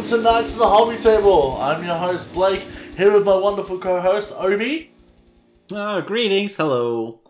[0.00, 1.58] Welcome to of the Hobby Table.
[1.60, 2.62] I'm your host Blake,
[2.96, 4.94] here with my wonderful co-host Obi,
[5.70, 7.20] Uh, greetings, hello.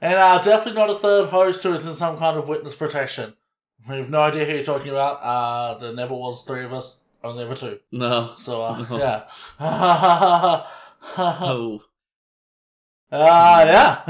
[0.00, 3.34] and uh, definitely not a third host who is in some kind of witness protection.
[3.86, 5.18] We have no idea who you're talking about.
[5.22, 7.80] Uh, there never was three of us, only ever two.
[7.92, 8.32] No.
[8.34, 8.96] So uh, No.
[8.98, 9.24] yeah,
[9.60, 10.72] ah
[11.18, 11.82] Oh.
[13.12, 14.06] yeah.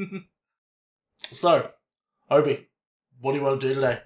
[1.32, 1.70] so,
[2.30, 2.66] Obi,
[3.20, 4.00] what do you want to do today?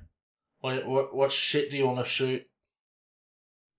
[0.63, 2.45] What what, what shit do you want to shoot?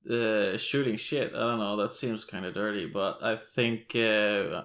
[0.10, 1.34] Uh, shooting shit.
[1.36, 1.78] I don't know.
[1.78, 4.64] That seems kind of dirty, but I think, uh,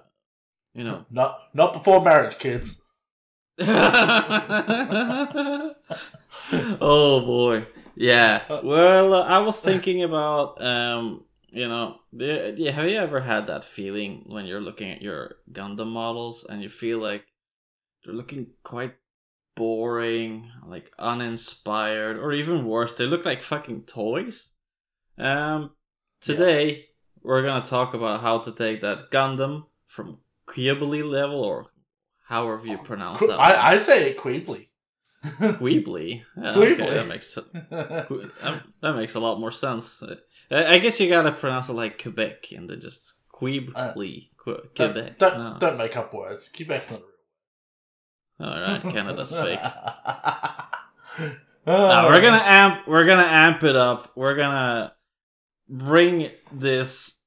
[0.73, 1.05] you know.
[1.11, 2.81] Not not before marriage, kids.
[3.59, 3.65] oh
[7.25, 7.65] boy.
[7.95, 8.43] Yeah.
[8.63, 13.47] Well, uh, I was thinking about, um, you know, the, yeah, have you ever had
[13.47, 17.25] that feeling when you're looking at your Gundam models and you feel like
[18.03, 18.93] they're looking quite
[19.55, 24.49] boring, like uninspired, or even worse, they look like fucking toys?
[25.17, 25.71] Um,
[26.21, 26.85] today
[27.23, 31.65] we're gonna talk about how to take that Gundam from Quibbly level, or
[32.27, 33.39] however you pronounce Que- that.
[33.39, 34.67] I, I say it Queebly.
[35.25, 36.23] Weebly.
[36.37, 40.01] Yeah, okay, that makes that, that makes a lot more sense.
[40.49, 44.29] I, guess you gotta pronounce it like Quebec and then just Queebly.
[44.37, 45.17] Que- Quebec.
[45.17, 45.57] don't, don't, No.
[45.59, 46.47] don't make up words.
[46.49, 48.49] Quebec's not real.
[48.49, 49.59] All right, Canada's fake.
[51.65, 51.73] Uh,
[52.03, 52.87] No, we're gonna amp.
[52.87, 54.13] We're gonna amp it up.
[54.15, 54.93] We're gonna
[55.69, 57.19] bring this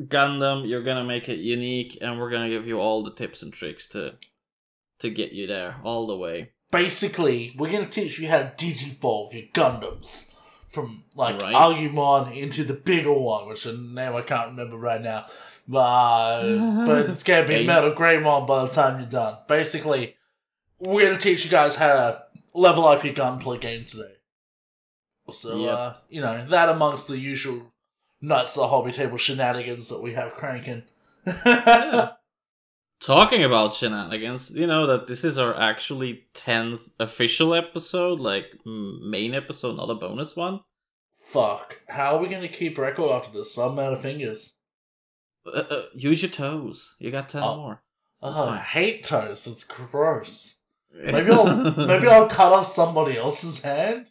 [0.00, 0.68] Gundam.
[0.68, 3.88] You're gonna make it unique, and we're gonna give you all the tips and tricks
[3.88, 4.14] to
[5.00, 6.50] to get you there all the way.
[6.72, 10.34] Basically, we're going to teach you how to digivolve your Gundams
[10.70, 11.54] from like Right.
[11.54, 15.26] Agumon into the bigger one, which a name I can't remember right now.
[15.68, 17.66] But, but it's going to be Hey.
[17.66, 19.36] Metal Greymon by the time you're done.
[19.46, 20.16] Basically,
[20.80, 22.22] we're going to teach you guys how to
[22.54, 24.14] level up your gunpla game today.
[25.30, 25.70] So, Yep.
[25.72, 27.72] uh, you know, that amongst the usual
[28.20, 30.82] nuts the hobby table shenanigans that we have cranking.
[31.26, 32.10] Yeah.
[33.00, 39.34] Talking about shenanigans, you know that this is our actually tenth official episode, like main
[39.34, 40.60] episode, not a bonus one.
[41.22, 41.82] Fuck.
[41.88, 43.58] How are we going to keep record after this?
[43.58, 44.56] I'm out of fingers.
[45.46, 46.94] Uh, uh, use your toes.
[46.98, 47.56] You got ten Oh.
[47.56, 47.82] more.
[48.22, 49.44] Oh, I hate toes.
[49.44, 50.56] That's gross.
[50.94, 54.08] Maybe I'll maybe I'll cut off somebody else's hand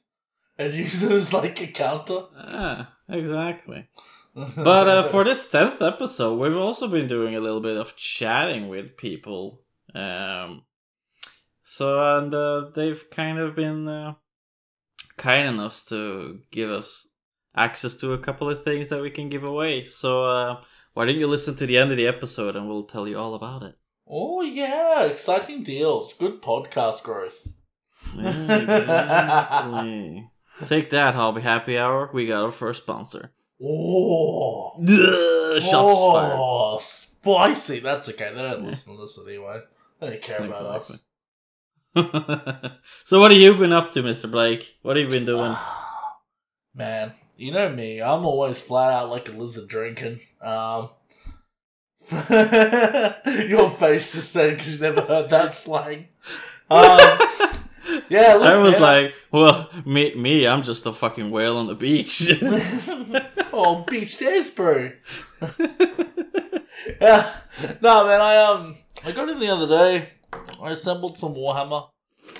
[0.57, 2.25] and use it as like a counter.
[2.37, 3.87] Ah, exactly.
[4.35, 8.67] But uh, for this tenth episode, we've also been doing a little bit of chatting
[8.67, 9.61] with people.
[9.93, 10.63] Um,
[11.61, 14.13] so and uh, they've kind of been uh,
[15.17, 17.07] kind enough to give us
[17.55, 19.85] access to a couple of things that we can give away.
[19.85, 20.61] So uh,
[20.93, 23.35] why don't you listen to the end of the episode and we'll tell you all
[23.35, 23.75] about it.
[24.07, 26.13] oh yeah, exciting deals.
[26.13, 27.47] Good podcast growth.
[28.17, 30.29] Exactly.
[30.65, 32.09] Take that, Hobby Happy Hour.
[32.13, 33.31] We got our first sponsor.
[33.63, 36.33] Oh, Ugh, shots fired.
[36.35, 37.79] oh, spicy.
[37.79, 38.31] That's okay.
[38.33, 39.61] They don't listen to this anyway.
[39.99, 41.05] They don't care about us.
[43.05, 44.29] so what have you been up to, Mr.
[44.29, 44.77] Blake?
[44.81, 45.55] What have you been doing?
[46.75, 48.01] Man, you know me.
[48.01, 50.19] I'm always flat out like a lizard drinking.
[50.41, 50.89] Um,
[52.11, 56.07] your face just said because you never heard that slang.
[56.71, 57.19] Um,
[58.09, 61.67] yeah, look, I was man, like, well, me, me, I'm just a fucking whale on
[61.67, 62.29] the beach.
[63.53, 64.91] oh, beach days, bro.
[67.01, 67.35] yeah,
[67.81, 68.21] no, man.
[68.21, 68.75] I um,
[69.05, 70.09] I got in the other day.
[70.61, 71.89] I assembled some Warhammer,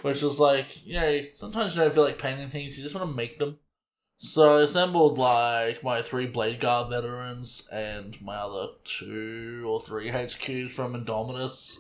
[0.02, 2.78] which was like, you know, sometimes you don't feel like painting things.
[2.78, 3.58] You just want to make them.
[4.18, 10.10] So I assembled like my three Blade Guard veterans and my other two or three
[10.10, 11.78] HQs from Indomitus.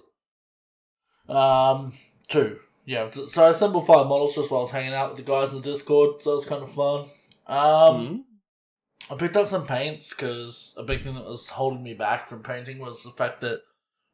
[1.29, 1.93] Um,
[2.27, 2.59] two.
[2.85, 5.53] Yeah, so I assembled five models just while I was hanging out with the guys
[5.53, 7.05] in the Discord, so it was kind of fun.
[7.47, 9.13] Um, Hmm?
[9.13, 12.41] I picked up some paints because a big thing that was holding me back from
[12.41, 13.61] painting was the fact that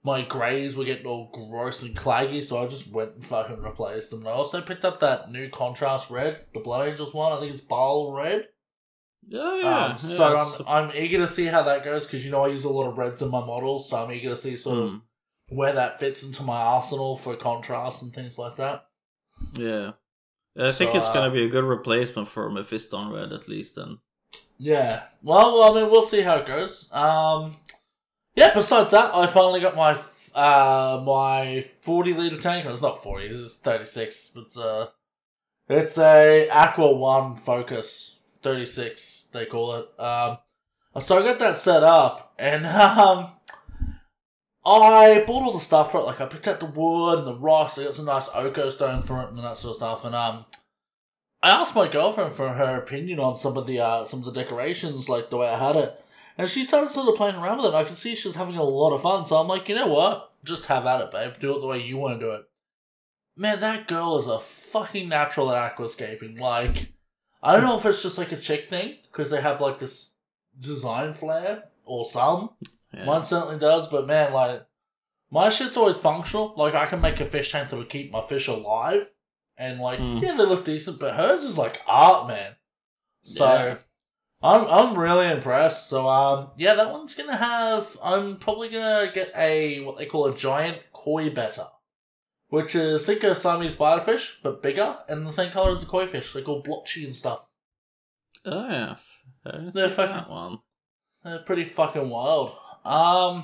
[0.04, 4.10] my greys were getting all gross and claggy, so I just went and fucking replaced
[4.12, 4.20] them.
[4.22, 7.34] And I also picked up that new contrast red, the Blood Angels one.
[7.34, 8.46] I think it's Bile Red.
[9.32, 9.86] Oh, yeah.
[9.86, 12.48] um, so yeah, I'm, I'm eager to see how that goes because you know I
[12.48, 14.90] use a lot of reds in my models, so I'm eager to see sort of
[14.90, 14.98] Hmm.
[15.50, 18.86] Where that fits into my arsenal for contrast and things like that.
[19.54, 19.92] Yeah.
[20.58, 24.00] I think it's uh, gonna be a good replacement for Mephiston Red, at least, then.
[24.58, 25.04] Yeah.
[25.24, 26.92] Well, well, I mean, we'll see how it goes.
[26.94, 27.56] Um,
[28.36, 28.54] yeah.
[28.54, 29.98] Besides that, I finally got my
[30.36, 32.66] uh my forty liter tank.
[32.66, 33.28] It's not forty.
[33.28, 34.34] This is thirty six.
[34.36, 34.88] It's uh,
[35.70, 39.30] it's a Aqua One Focus thirty six.
[39.32, 40.00] They call it.
[40.00, 40.40] Um,
[41.00, 43.28] so I got that set up, and um,
[44.66, 46.06] I bought all the stuff for it.
[46.06, 47.78] Like I picked out the wood and the rocks.
[47.78, 50.06] I got some nice Oko stone for it and that sort of stuff.
[50.06, 50.46] And um,
[51.42, 54.32] I asked my girlfriend for her opinion on some of the uh, some of the
[54.32, 56.04] decorations, like the way I had it,
[56.38, 57.70] and she started sort of playing around with it.
[57.70, 59.26] And I could see she was having a lot of fun.
[59.26, 60.34] So I'm like, you know what?
[60.44, 61.34] Just have at it, babe.
[61.40, 62.44] Do it the way you want to do it.
[63.38, 66.40] Man, that girl is a fucking natural at aquascaping.
[66.40, 66.92] Like,
[67.42, 70.16] I don't know if it's just like a chick thing because they have like this
[70.60, 72.50] design flair or some.
[72.94, 73.06] Yeah.
[73.06, 74.66] Mine certainly does, but man, like
[75.32, 76.54] my shit's always functional.
[76.58, 79.10] Like I can make a fish tank that would keep my fish alive,
[79.58, 80.22] and like Mm.
[80.22, 81.00] yeah, they look decent.
[81.00, 82.56] But hers is like art, man.
[83.22, 83.78] So Yeah.
[84.42, 85.88] I'm I'm really impressed.
[85.90, 87.96] So um yeah, that one's gonna have.
[88.04, 91.68] I'm probably gonna get a what they call a giant koi betta,
[92.48, 96.08] which is think a Siamese spiderfish but bigger and the same color as the koi
[96.08, 96.34] fish.
[96.34, 97.42] They're called blotchy and stuff.
[98.46, 98.96] Oh yeah.
[99.74, 100.60] They're fucking- one.
[101.24, 102.56] They're pretty fucking wild.
[102.90, 103.44] Um,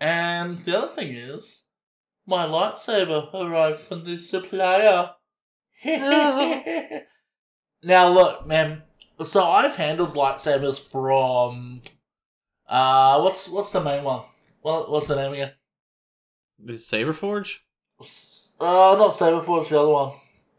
[0.00, 1.64] and the other thing is,
[2.26, 5.10] my lightsaber arrived from the supplier.
[7.82, 8.82] now look, man.
[9.22, 11.82] So I've handled lightsabers from,
[12.68, 14.22] uh, what's what's the main one?
[14.60, 15.52] What what's the name again?
[16.58, 17.58] The Saberforge?
[18.00, 20.12] S- Uh, not Saberforge, the other one.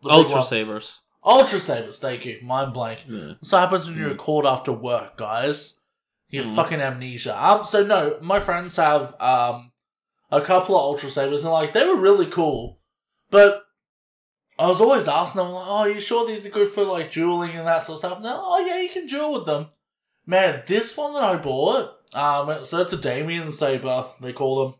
[0.04, 0.46] The Ultra one.
[0.46, 1.00] Sabers.
[1.24, 2.40] Ultra Sabers, thank you.
[2.44, 3.06] Mind blank.
[3.08, 3.34] Yeah.
[3.40, 4.18] That's what happens when you're Mm.
[4.18, 5.80] called after work, guys.
[6.30, 6.56] You Mm.
[6.56, 7.36] fucking amnesia.
[7.42, 9.72] Um, so no, my friends have um
[10.32, 12.80] a couple of Ultra Sabers and like they were really cool.
[13.30, 13.64] But
[14.60, 17.52] I was always asking them, like, oh, you sure these are good for like dueling
[17.52, 18.18] and that sort of stuff?
[18.18, 19.68] And they're like, oh yeah, you can duel with them.
[20.26, 24.80] Man, this one that I bought, um, so it's a Damien Saber, they call them.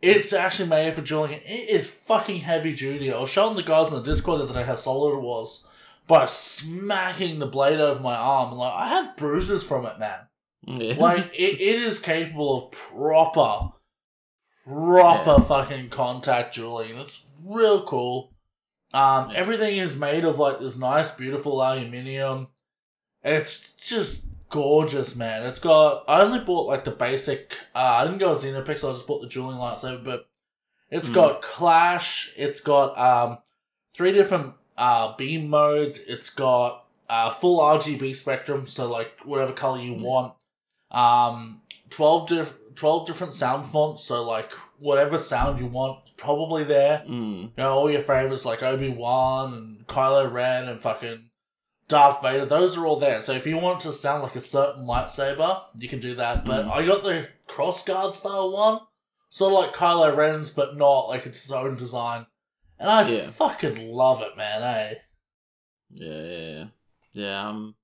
[0.00, 1.34] It's actually made for dueling.
[1.34, 3.12] and It is fucking heavy duty.
[3.12, 5.66] I was showing the guys on the Discord day how solid it was
[6.06, 8.52] by smacking the blade over my arm.
[8.56, 10.20] Like, I have bruises from it, man.
[10.66, 10.94] Yeah.
[10.98, 13.72] Like, it, it is capable of proper,
[14.66, 15.38] proper Yeah.
[15.46, 16.96] fucking contact dueling.
[16.98, 18.32] It's real cool.
[18.92, 19.36] Um, Yeah.
[19.36, 22.48] everything is made of like this nice, beautiful aluminium.
[23.22, 25.42] It's just gorgeous, man.
[25.44, 26.04] It's got.
[26.08, 27.56] I only bought like the basic.
[27.74, 28.88] Uh, I didn't go with Xenopix.
[28.88, 30.28] I just bought the dueling lightsaber, but
[30.90, 31.14] it's Mm.
[31.14, 32.32] got clash.
[32.36, 33.38] It's got um
[33.94, 35.98] three different uh beam modes.
[35.98, 40.02] It's got uh full RGB spectrum, so like whatever color you Mm.
[40.02, 40.34] want.
[40.90, 44.04] Um, twelve diff- twelve different sound fonts.
[44.04, 47.04] So like whatever sound you want, probably there.
[47.08, 47.42] Mm.
[47.42, 51.30] You know, all your favorites like Obi Wan and Kylo Ren and fucking
[51.88, 53.20] Darth Vader, those are all there.
[53.20, 56.44] So if you want to sound like a certain lightsaber, you can do that.
[56.44, 56.70] But Mm.
[56.72, 58.80] I got the crossguard style one,
[59.30, 62.26] sort of like Kylo Ren's, but not like it's its own design.
[62.78, 63.22] And I Yeah.
[63.28, 64.62] fucking love it, man.
[64.62, 64.94] Eh?
[65.94, 66.64] Yeah, yeah, yeah.
[67.12, 67.74] Yeah, um,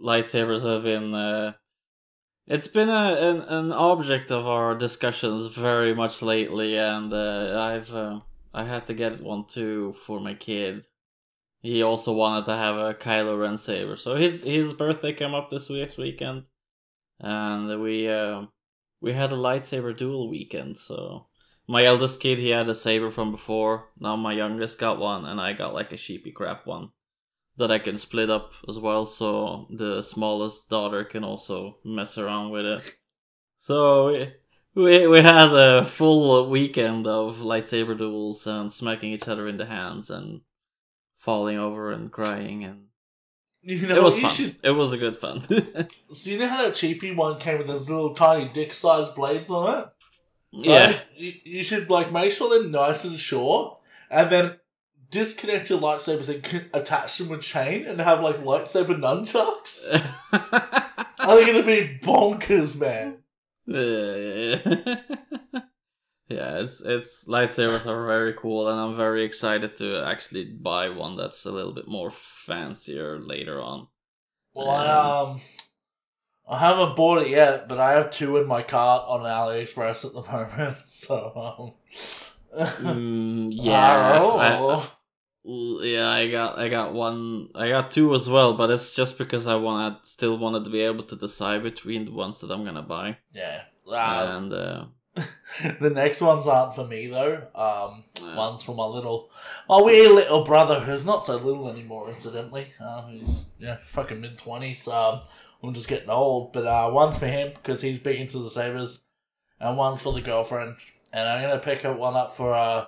[0.00, 1.12] lightsabers have been.
[1.14, 1.54] Uh,
[2.46, 7.94] it's been a, an an object of our discussions very much lately, and uh, I've
[7.94, 8.20] uh,
[8.52, 10.84] I had to get one too for my kid.
[11.60, 15.48] He also wanted to have a Kylo Ren saber, so his his birthday came up
[15.50, 16.44] this week's weekend,
[17.20, 18.42] and we uh,
[19.00, 20.76] we had a lightsaber duel weekend.
[20.76, 21.26] So
[21.66, 23.88] my eldest kid he had a saber from before.
[23.98, 26.90] Now my youngest got one, and I got like a sheepy crap one
[27.56, 32.50] that I can split up as well, so the smallest daughter can also mess around
[32.50, 32.96] with it.
[33.58, 34.32] So we
[34.74, 39.66] we, we had a full weekend of lightsaber duels and smacking each other in the
[39.66, 40.40] hands and
[41.16, 42.86] falling over and crying and
[43.62, 44.30] You know, it was fun.
[44.30, 44.56] should.
[44.62, 45.42] It was a good fun.
[46.12, 49.78] So you know how that cheapy one came with those little tiny dick-sized blades on
[49.80, 49.86] it?
[50.52, 50.86] yeah.
[50.86, 51.02] Right?
[51.16, 53.78] You, you should like make sure they're nice and short,
[54.10, 54.56] and then
[55.10, 59.90] disconnect your lightsabers and attach them with chain and have like lightsaber nunchucks.
[61.20, 63.18] Are they gonna be bonkers, man?
[66.28, 71.16] yeah, it's it's lightsabers are very cool, and I'm very excited to actually buy one
[71.16, 73.88] that's a little bit more fancier later on.
[74.52, 75.40] Well, I um,
[76.46, 80.12] I haven't bought it yet, but I have two in my cart on AliExpress at
[80.12, 80.76] the moment.
[80.84, 81.72] So um,
[82.56, 84.38] Mm, yeah, Oh.
[84.38, 84.88] I-
[85.46, 89.46] yeah, I got I got one, I got two as well, but it's just because
[89.46, 92.80] I wanted still wanted to be able to decide between the ones that I'm gonna
[92.82, 93.62] buy, yeah.
[93.86, 94.84] Uh, and uh,
[95.80, 97.42] the next ones aren't for me though.
[97.54, 98.36] Um, Yeah.
[98.36, 99.30] one's for my little,
[99.68, 102.08] my wee little brother who's not so little anymore.
[102.08, 104.88] Incidentally, um, he's yeah, fucking mid twenties.
[104.88, 105.20] Um,
[105.62, 106.54] I'm just getting old.
[106.54, 109.04] But uh, one's for him because he's big into the sabers,
[109.60, 110.76] and one for the girlfriend.
[111.14, 112.86] And I'm gonna pick up one up for uh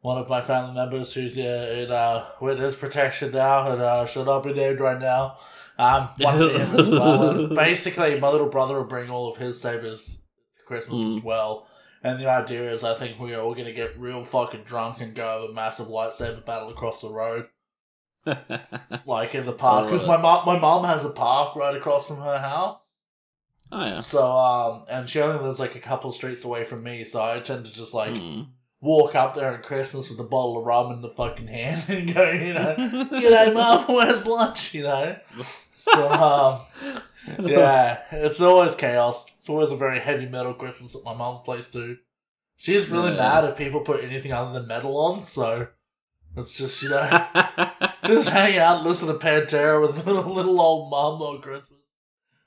[0.00, 4.26] one of my family members who's uh, in uh witness protection now and uh should
[4.26, 5.36] not be named right now.
[5.78, 7.48] Um, one for him as well.
[7.54, 10.22] Basically, my little brother will bring all of his sabers
[10.56, 11.24] to Christmas as Mm.
[11.24, 11.66] well.
[12.04, 15.40] And the idea is, I think we're all gonna get real fucking drunk and go
[15.42, 17.48] have a massive lightsaber battle across the road.
[19.06, 22.18] like in the park, because my mom my mom has a park right across from
[22.18, 22.85] her house.
[23.72, 24.00] Oh yeah.
[24.00, 27.40] So um, and she only lives like a couple streets away from me, so I
[27.40, 28.42] tend to just like Hmm.
[28.80, 32.14] walk up there at Christmas with a bottle of rum in the fucking hand and
[32.14, 34.74] go, you know, g'day mum, where's lunch?
[34.74, 35.16] You know.
[35.74, 36.60] So um,
[37.44, 39.26] yeah, it's always chaos.
[39.36, 41.96] It's always a very heavy metal Christmas at my mum's place too.
[42.56, 43.18] She's really Yeah.
[43.18, 45.68] mad if people put anything other than metal on, so
[46.36, 47.06] it's just you know
[48.04, 51.75] just hang out and listen to Pantera with little, little old mum on Christmas.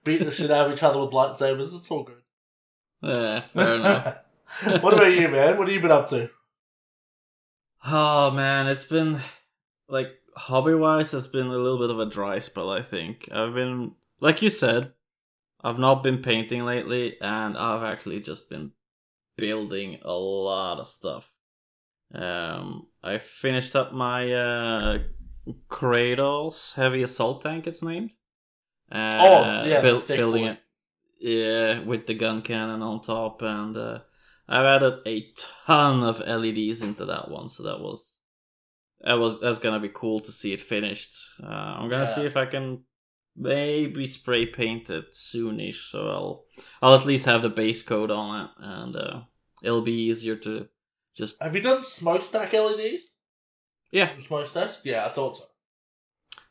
[0.09, 1.77] Beat the shit out of each other with lightsabers.
[1.77, 2.23] It's all good.
[3.03, 4.17] yeah, fair enough.
[4.81, 5.55] what about you, man?
[5.55, 6.31] What have you been up to?
[7.85, 9.19] Oh man, it's been
[9.87, 12.71] like hobby wise, it's been a little bit of a dry spell.
[12.71, 14.93] I think I've been, like you said,
[15.61, 18.71] I've not been painting lately, and I've actually just been
[19.37, 21.31] building a lot of stuff.
[22.15, 24.97] Um, I finished up my uh,
[25.69, 27.67] Kratos heavy assault tank.
[27.67, 28.13] It's named.
[28.91, 30.60] Uh, Oh, yeah, build- thick building it.
[31.19, 34.00] Yeah, with the gun cannon on top, and uh,
[34.48, 35.27] I've added a
[35.65, 38.15] ton of LEDs into that one, so that was
[39.01, 41.13] that was that's gonna be cool to see it finished.
[41.43, 42.15] Uh, I'm gonna Yeah.
[42.15, 42.84] see if I can
[43.36, 46.46] maybe spray paint it soonish, so I'll
[46.81, 49.22] I'll at least have the base coat on it, and uh,
[49.62, 50.67] it'll be easier to
[51.15, 53.13] just Have you done smokestack LEDs?
[53.91, 54.81] yeah The smokestacks?
[54.86, 55.43] Yeah, I thought so.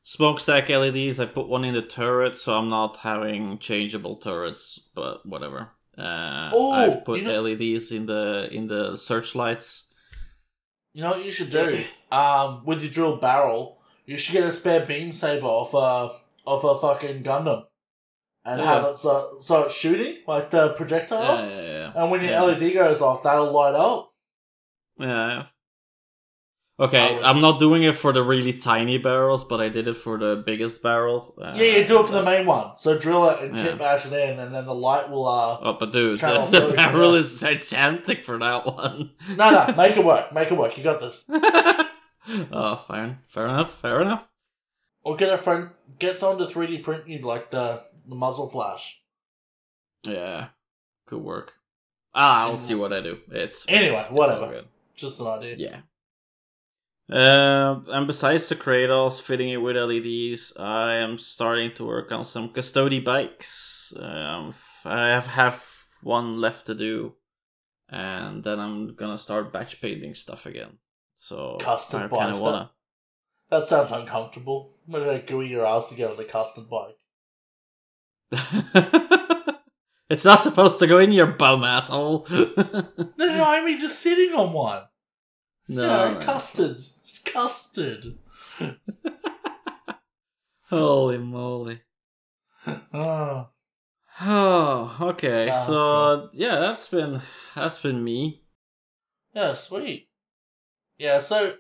[0.09, 1.21] Smokestack LEDs.
[1.21, 5.69] I put one in the turret, so I'm not having changeable turrets, but whatever.
[5.99, 9.85] Uh, Oh, I've put you know- LEDs in the in the searchlights.
[10.95, 11.85] You know what you should do?
[12.11, 16.17] Um, with your drill barrel, you should get a spare beam saber off a
[16.49, 17.65] off a fucking Gundam,
[18.47, 21.45] and have it so so it's shooting like the projectile.
[21.45, 21.93] Yeah, yeah, yeah.
[21.95, 22.43] And when your Yeah.
[22.45, 24.11] LED goes off, that'll light up.
[24.99, 25.47] Yeah.
[26.81, 29.95] Okay, would- I'm not doing it for the really tiny barrels, but I did it
[29.97, 31.35] for the biggest barrel.
[31.37, 32.77] Uh, yeah, you do it for the main one.
[32.79, 33.75] So drill it and Yeah.
[33.75, 35.27] it in, and then the light will.
[35.27, 39.11] uh Oh, but dude, the, the barrel is gigantic for that one.
[39.37, 40.33] No, no, make it work.
[40.33, 40.79] Make it work.
[40.79, 41.25] You got this.
[42.53, 44.25] oh, fair, fair enough, fair enough.
[45.03, 49.01] Or get a friend, get someone to 3D print you like the the muzzle flash.
[50.05, 50.49] Yeah,
[51.07, 51.55] could work.
[52.15, 53.19] Ah, I'll see what I do.
[53.31, 54.47] It's Anyway, it's whatever.
[54.49, 54.67] good.
[54.95, 55.57] Just an idea.
[55.59, 55.81] Yeah.
[57.11, 62.23] Uh, and besides the Kratos, fitting it with LEDs, I am starting to work on
[62.23, 63.95] some Custodes bikes.
[63.99, 64.53] Um,
[64.85, 67.15] I have half one left to do,
[67.89, 70.79] and then I'm gonna start batch painting stuff again.
[71.17, 72.71] So Custom I bikes, kind of wanna.
[73.51, 74.75] That sounds uncomfortable.
[74.87, 76.99] Maybe gooey your ass to get on a custom bike.
[80.11, 82.27] it's not supposed to go in your bum, asshole.
[83.19, 84.83] No, no, I mean just sitting on one.
[85.69, 86.21] no, you know, no.
[86.21, 86.79] custard.
[87.33, 88.05] Custard.
[90.71, 91.81] holy moly.
[92.93, 93.49] Oh.
[94.21, 95.47] Oh, okay.
[95.47, 97.23] Yeah, that's so yeah, that's been
[97.55, 98.43] that's been me.
[99.33, 100.09] Yeah, sweet.
[100.99, 101.55] Yeah, so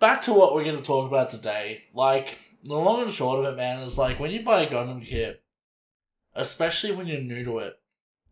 [0.00, 1.84] back to what we're going to talk about today.
[1.94, 5.04] Like, the long and short of it, man, is like when you buy a Gundam
[5.04, 5.44] kit,
[6.34, 7.74] especially when you're new to it,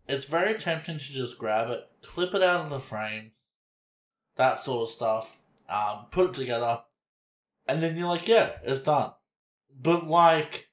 [0.09, 3.35] it's very tempting to just grab it, clip it out of the frames,
[4.37, 6.81] that sort of stuff, um, put it together,
[7.66, 9.12] and then you're like, yeah, it's done.
[9.81, 10.69] But like,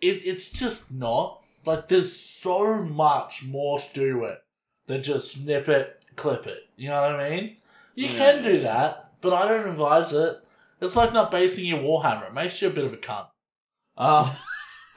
[0.00, 1.40] it it's just not.
[1.66, 4.38] Like, there's so much more to do it
[4.86, 6.68] than just snip it, clip it.
[6.76, 7.56] You know what I mean?
[7.94, 8.16] You Yeah.
[8.18, 10.40] can do that, but I don't advise it.
[10.80, 12.26] It's like not basing your Warhammer.
[12.28, 13.28] It makes you a bit of a cunt.
[13.96, 14.30] Um,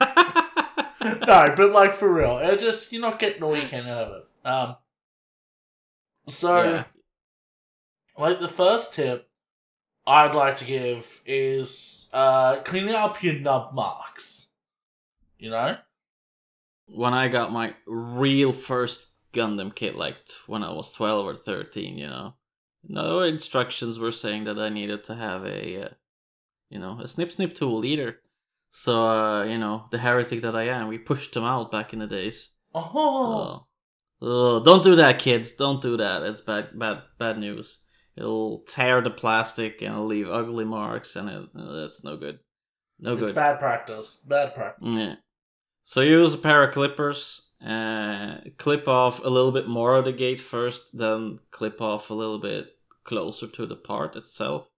[1.26, 4.16] no, but like for real, it just you're not getting all you can out of
[4.16, 4.26] it.
[4.46, 4.76] Um,
[6.26, 6.84] so Yeah.
[8.18, 9.30] Like the first tip
[10.06, 14.48] I'd like to give is uh cleaning up your nub marks.
[15.38, 15.76] You know,
[16.86, 21.98] when I got my real first Gundam kit, like when I was twelve or thirteen,
[21.98, 22.34] you know,
[22.82, 25.88] no instructions were saying that I needed to have a, uh,
[26.70, 28.18] you know, a snip snip tool either.
[28.70, 32.00] So uh, you know, the heretic that I am, we pushed them out back in
[32.00, 32.50] the days.
[32.74, 33.66] oh,
[34.20, 35.52] So, ugh, don't do that, kids.
[35.52, 36.22] Don't do that.
[36.22, 37.84] It's bad, bad, bad news.
[38.18, 42.40] It'll tear the plastic and it'll leave ugly marks, and it, that's no good.
[42.98, 43.28] No it's good.
[43.28, 44.24] It's bad practice.
[44.28, 44.94] Bad practice.
[44.94, 45.14] Yeah.
[45.84, 47.42] So use a pair of clippers.
[47.64, 52.14] Uh, clip off a little bit more of the gate first, then clip off a
[52.14, 52.66] little bit
[53.04, 54.68] closer to the part itself.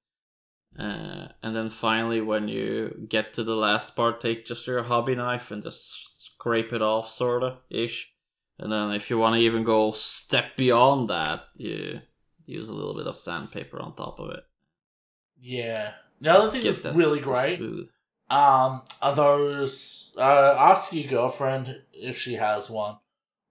[0.79, 5.15] Uh, and then finally, when you get to the last part, take just your hobby
[5.15, 8.13] knife and just scrape it off, sorta ish.
[8.59, 12.01] And then, if you want to even go step beyond that, you
[12.51, 14.41] use a little bit of sandpaper on top of it.
[15.41, 17.89] Yeah, The other thing get that's that really great smooth.
[18.29, 20.13] um, are those.
[20.17, 22.97] Uh, ask your girlfriend if she has one,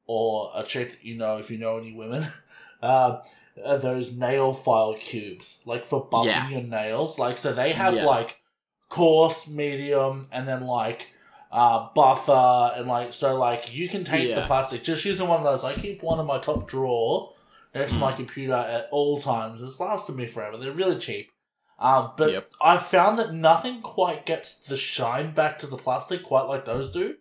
[0.05, 2.25] or a chick you know if you know any women.
[2.81, 3.17] Um,
[3.65, 6.47] are those nail file cubes, like for buffing Yeah.
[6.49, 7.19] your nails.
[7.19, 8.05] Like, so they have Yeah.
[8.05, 8.39] like
[8.87, 11.07] coarse, medium, and then like
[11.51, 14.83] uh, buffer, and like, so like you can take the plastic.
[14.83, 17.33] Just using one of those, I keep one in my top drawer
[17.73, 18.17] next to my Mm.
[18.17, 19.61] computer at all times.
[19.61, 20.57] It's lasted me forever.
[20.57, 21.31] They're really cheap.
[21.77, 22.51] Um, but Yep.
[22.61, 26.91] I found that nothing quite gets the shine back to the plastic quite like those
[26.91, 27.17] do.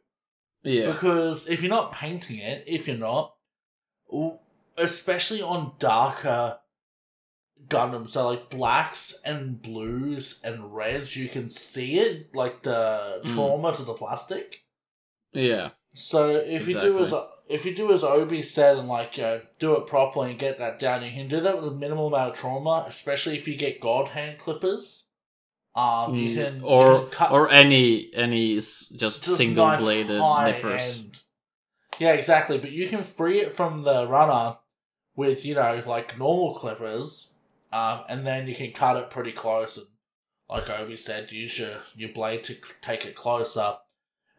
[0.62, 0.90] Yeah.
[0.90, 3.37] Because if you're not painting it, if you're not,
[4.76, 6.59] especially on darker
[7.69, 13.35] Gundams, so like blacks and blues and reds, you can see it, like the Mm.
[13.35, 14.64] trauma to the plastic.
[15.33, 15.71] Yeah.
[15.95, 17.37] So if you do as Exactly.
[17.49, 20.59] If you do as Obi said and like you know, do it properly and get
[20.59, 22.85] that down, you can do that with a minimal amount of trauma.
[22.88, 25.05] Especially if you get god hand clippers,
[25.75, 29.81] um, you Mm, can or you can cut or any any just, just single nice
[29.81, 30.99] bladed nippers.
[31.00, 31.23] end-
[31.99, 32.59] Yeah, exactly.
[32.59, 34.59] But you can free it from the runner
[35.17, 37.35] with you know like normal clippers,
[37.73, 39.76] um, and then you can cut it pretty close.
[39.78, 39.87] And
[40.49, 43.76] like Obi said, use your your blade to take it closer,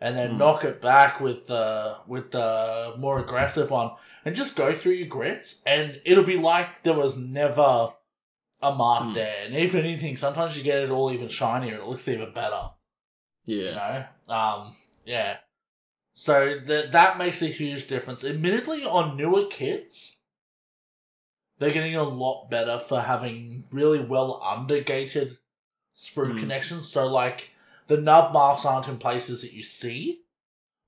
[0.01, 0.37] and then Mm.
[0.37, 3.91] knock it back with the with the more aggressive one,
[4.25, 7.93] and just go through your grits, and it'll be like there was never
[8.61, 9.13] a mark Mm.
[9.13, 9.35] there.
[9.45, 11.75] And if anything, sometimes you get it all even shinier.
[11.75, 12.71] It looks even better
[13.45, 13.63] Yeah.
[13.69, 14.75] you know um
[15.05, 15.37] yeah
[16.13, 20.17] so that that makes a huge difference admittedly on newer kits
[21.57, 25.37] they're getting a lot better for having really well undergated
[25.97, 26.39] sprue Hmm.
[26.39, 27.49] connections so like
[27.89, 30.21] the nub marks aren't in places that you see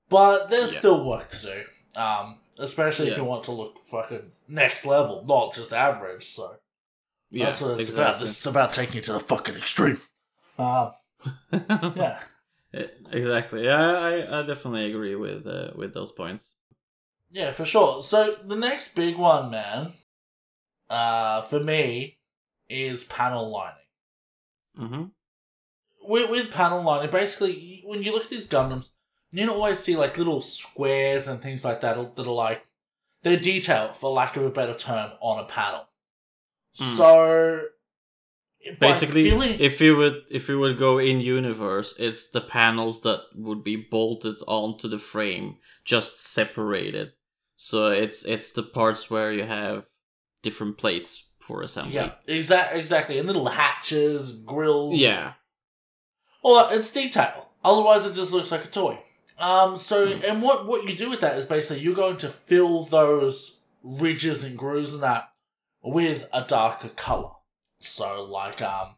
[0.10, 0.80] but there's Yeah.
[0.80, 5.54] still work to do um especially if you want to look fucking next level not
[5.54, 6.56] just average so
[7.30, 7.46] Yeah.
[7.48, 10.00] that's what it's about this is about taking it to the fucking extreme
[10.58, 10.94] um
[11.52, 11.92] exactly.
[11.96, 12.20] yeah
[13.12, 13.66] exactly.
[13.66, 16.54] Yeah, I, I definitely agree with uh, with those points.
[17.30, 18.02] Yeah, for sure.
[18.02, 19.92] So the next big one, man,
[20.90, 22.18] uh, for me,
[22.70, 23.76] is panel lining.
[24.78, 25.04] hmm
[26.04, 28.90] With, with panel lining, basically, when you look at these Gundams,
[29.32, 32.64] you don't always see like little squares and things like that that are like
[33.24, 35.88] they're detail, for lack of a better term, on a panel.
[36.80, 36.98] Mm.
[36.98, 37.62] So
[38.80, 43.22] Basically, feeling- if you would if you would go in universe, it's the panels that
[43.36, 47.14] would be bolted onto the frame, just separated.
[47.56, 49.86] So it's it's the parts where you have
[50.44, 51.96] different plates for assembly.
[51.96, 55.34] yeah, exact exactly, and little hatches, grills, Yeah.
[56.44, 57.50] Well, it's detail.
[57.64, 58.98] Otherwise, it just looks like a toy.
[59.38, 59.76] Um.
[59.78, 60.24] So, Hmm.
[60.26, 64.44] and what what you do with that is basically you're going to fill those ridges
[64.44, 65.30] and grooves and that
[65.84, 67.32] with a darker color.
[67.80, 68.96] So, like, um,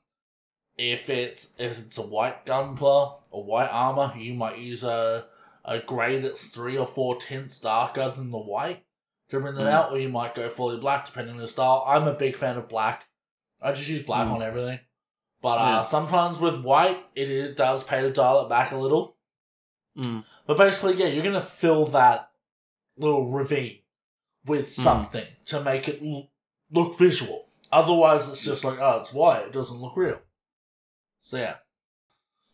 [0.78, 5.26] if it's if it's a white gunpla or white armor, you might use a
[5.66, 8.84] a gray that's three or four tints darker than the white
[9.30, 9.72] to bring them Hmm.
[9.72, 11.84] out, or you might go fully black depending on the style.
[11.88, 13.06] I'm a big fan of black.
[13.62, 14.34] I just use black Hmm.
[14.34, 14.80] on everything.
[15.44, 15.82] But uh, Yeah.
[15.84, 19.18] sometimes with white, it does pay to dial it back a little.
[19.98, 20.24] Mm.
[20.48, 22.32] But basically, yeah, you're gonna fill that
[22.98, 23.80] little ravine
[24.46, 24.82] with Hmm.
[24.82, 26.30] something to make it l-
[26.72, 27.50] look visual.
[27.72, 29.46] Otherwise, it's just like, oh, it's white.
[29.48, 30.20] It doesn't look real.
[31.22, 31.58] So yeah,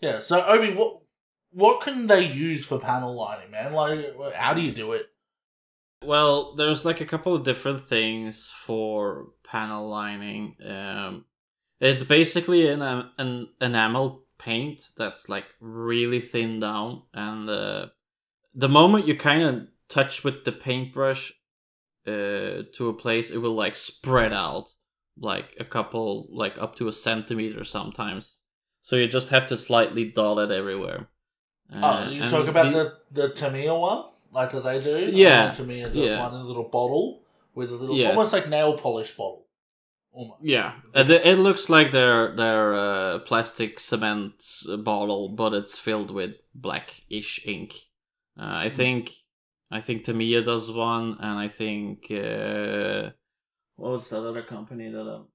[0.01, 0.19] yeah.
[0.19, 1.01] So Obi, what
[1.51, 3.73] what can they use for panel lining, man?
[3.73, 5.07] Like, how do you do it?
[6.03, 10.55] Well, there's like a couple of different things for panel lining.
[10.65, 11.25] Um,
[11.79, 17.87] it's basically an um, an enamel paint that's like really thin down, and uh,
[18.53, 21.31] the moment you kind of touch with the paintbrush
[22.07, 24.73] uh, to a place, it will like spread out
[25.17, 28.37] like a couple, like up to a centimeter sometimes.
[28.81, 31.09] So you just have to slightly dot it everywhere.
[31.73, 35.11] oh, Uh, you talk about the the Tamiya one, like that they do.
[35.11, 36.19] Yeah, Uh, Tamiya does yeah.
[36.25, 38.09] one in a little bottle with a little, Yeah.
[38.09, 39.45] almost like nail polish bottle.
[40.11, 40.43] Almost.
[40.43, 44.43] Yeah, uh, it looks like their their uh, plastic cement
[44.79, 47.75] bottle, but it's filled with blackish ink.
[48.37, 49.11] Uh, I think
[49.71, 53.11] I think Tamiya does one, and I think uh,
[53.75, 55.27] what was that other company that um,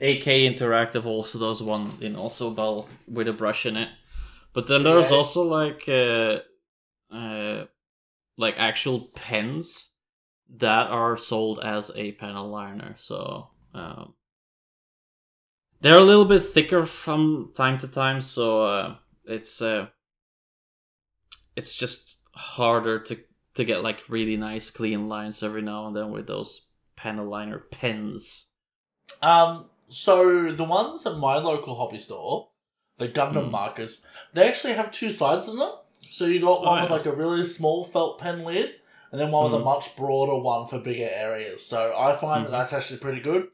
[0.00, 3.88] AK Interactive also does one in also bottle with a brush in it.
[4.54, 6.38] But then there's also like uh,
[7.14, 7.66] uh,
[8.36, 9.87] like actual pens
[10.56, 12.94] that are sold as a panel liner.
[12.96, 14.14] So um,
[15.80, 18.20] they're a little bit thicker from time to time.
[18.20, 19.88] So uh, it's uh,
[21.56, 23.18] it's just harder to
[23.54, 27.58] to get like really nice clean lines every now and then with those panel liner
[27.58, 28.46] pens.
[29.22, 32.50] Um, So the ones at my local hobby store,
[32.98, 33.50] the Gundam Hmm.
[33.50, 34.02] markers,
[34.34, 35.72] they actually have two sides of them.
[36.02, 38.74] So you got Oh, one with like a really small felt pen lid,
[39.10, 39.64] and then one with a Hmm.
[39.64, 41.64] much broader one for bigger areas.
[41.66, 42.52] So I find that Mhm.
[42.52, 43.48] that's actually pretty good.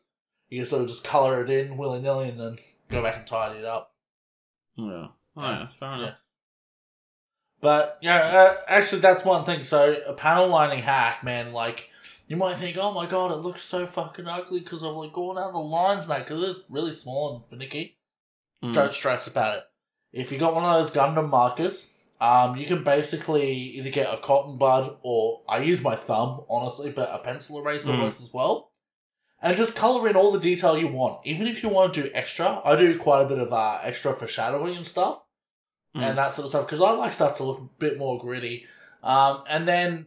[0.49, 2.59] You can sort of just color it in willy nilly and then
[2.90, 3.95] go back and tidy it up.
[4.77, 5.09] Yeah.
[5.37, 5.51] Oh, Yeah.
[5.61, 5.69] yeah.
[5.81, 6.14] Fair enough.
[7.61, 9.64] But yeah, uh, actually, that's one thing.
[9.64, 11.53] So a panel lining hack, man.
[11.53, 11.90] Like
[12.29, 15.38] you might think, oh my god, it looks so fucking ugly because I've like gone
[15.38, 17.99] out the lines and that because it's really small and finicky.
[18.62, 18.75] Mm.
[18.75, 19.64] Don't stress about it.
[20.12, 21.90] If you got one of those Gundam markers,
[22.27, 26.91] um, you can basically either get a cotton bud or I use my thumb, honestly,
[26.91, 28.03] but a pencil eraser Mm.
[28.03, 28.57] works as well.
[29.43, 31.15] And just color in all the detail you want.
[31.27, 34.15] Even if you want to do extra, I do quite a bit of uh, extra
[34.15, 35.17] foreshadowing and stuff
[35.97, 36.03] Mm.
[36.03, 38.67] and that sort of stuff because I like stuff to look a bit more gritty.
[39.03, 40.07] Um, and then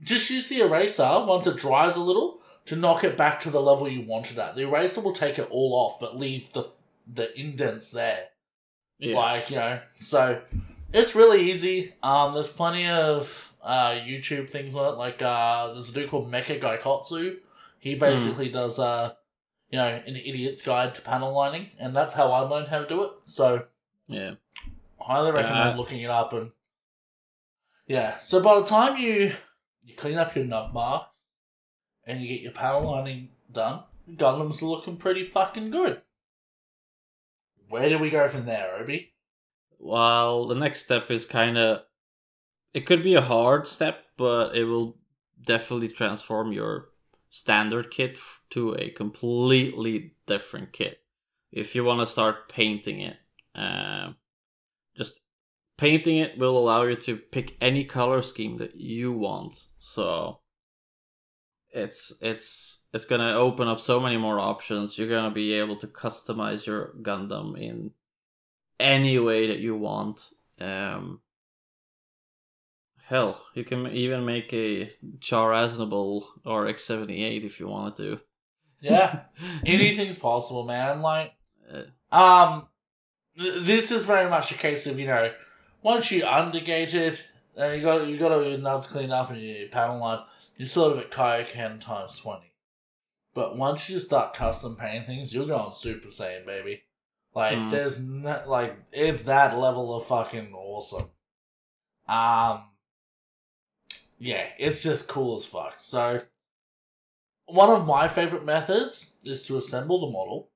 [0.00, 3.60] just use the eraser once it dries a little to knock it back to the
[3.62, 4.54] level you want it at.
[4.56, 6.64] The eraser will take it all off, but leave the
[7.18, 8.22] the indents there.
[8.98, 9.16] Yeah.
[9.16, 10.40] Like you know, so
[10.92, 11.94] it's really easy.
[12.02, 14.96] Um, there's plenty of uh, YouTube things on it.
[14.96, 17.38] Like uh, there's a dude called Mecha Gaikotsu.
[17.78, 19.12] He basically does uh,
[19.70, 22.86] you know, an idiot's guide to panel lining, and that's how I learned how to
[22.86, 23.10] do it.
[23.24, 23.66] So
[24.08, 24.34] Yeah.
[25.00, 26.52] highly recommend Uh, looking it up and
[27.86, 28.18] yeah.
[28.18, 29.32] So by the time you
[29.84, 31.10] you clean up your nut bar
[32.04, 33.84] and you get your panel lining done,
[34.16, 36.02] Gundam's looking pretty fucking good.
[37.68, 39.12] Where do we go from there, Obi?
[39.86, 41.82] Well, the next step is kind of.
[42.74, 44.96] It could be a hard step, but it will
[45.40, 46.88] definitely transform your
[47.30, 48.18] standard kit
[48.50, 50.98] to a completely different kit.
[51.52, 53.16] If you want to start painting it,
[53.54, 54.16] um,
[54.96, 55.20] just
[55.76, 59.68] painting it will allow you to pick any color scheme that you want.
[59.78, 60.40] So
[61.70, 64.98] it's it's it's gonna open up so many more options.
[64.98, 67.92] You're gonna be able to customize your Gundam in
[68.78, 70.30] any way that you want.
[70.60, 71.20] Um,
[73.04, 78.20] hell, you can even make a Char Aznable or X78 if you wanted to.
[78.80, 79.20] Yeah,
[79.66, 81.02] anything's possible, man.
[81.02, 81.32] Like,
[81.72, 82.68] Uh, um,
[83.36, 85.32] th- this is very much a case of you know,
[85.82, 89.40] once you undergate it, and you got you got all your nubs cleaned up and
[89.40, 90.24] your panel line,
[90.56, 92.52] you're sort of at Kaioken times twenty.
[93.34, 96.82] But once you start custom painting things, you're going Super Saiyan, baby.
[97.36, 97.70] Like, Mm.
[97.70, 101.10] there's no, like it's that level of fucking awesome.
[102.08, 102.70] Um,
[104.18, 105.78] yeah, it's just cool as fuck.
[105.78, 106.22] So,
[107.44, 110.48] one of my favorite methods is to assemble the model,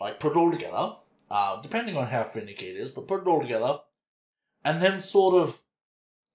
[0.00, 0.96] like put it all together,
[1.30, 3.78] uh, depending on how finicky it is, but put it all together,
[4.62, 5.58] and then sort of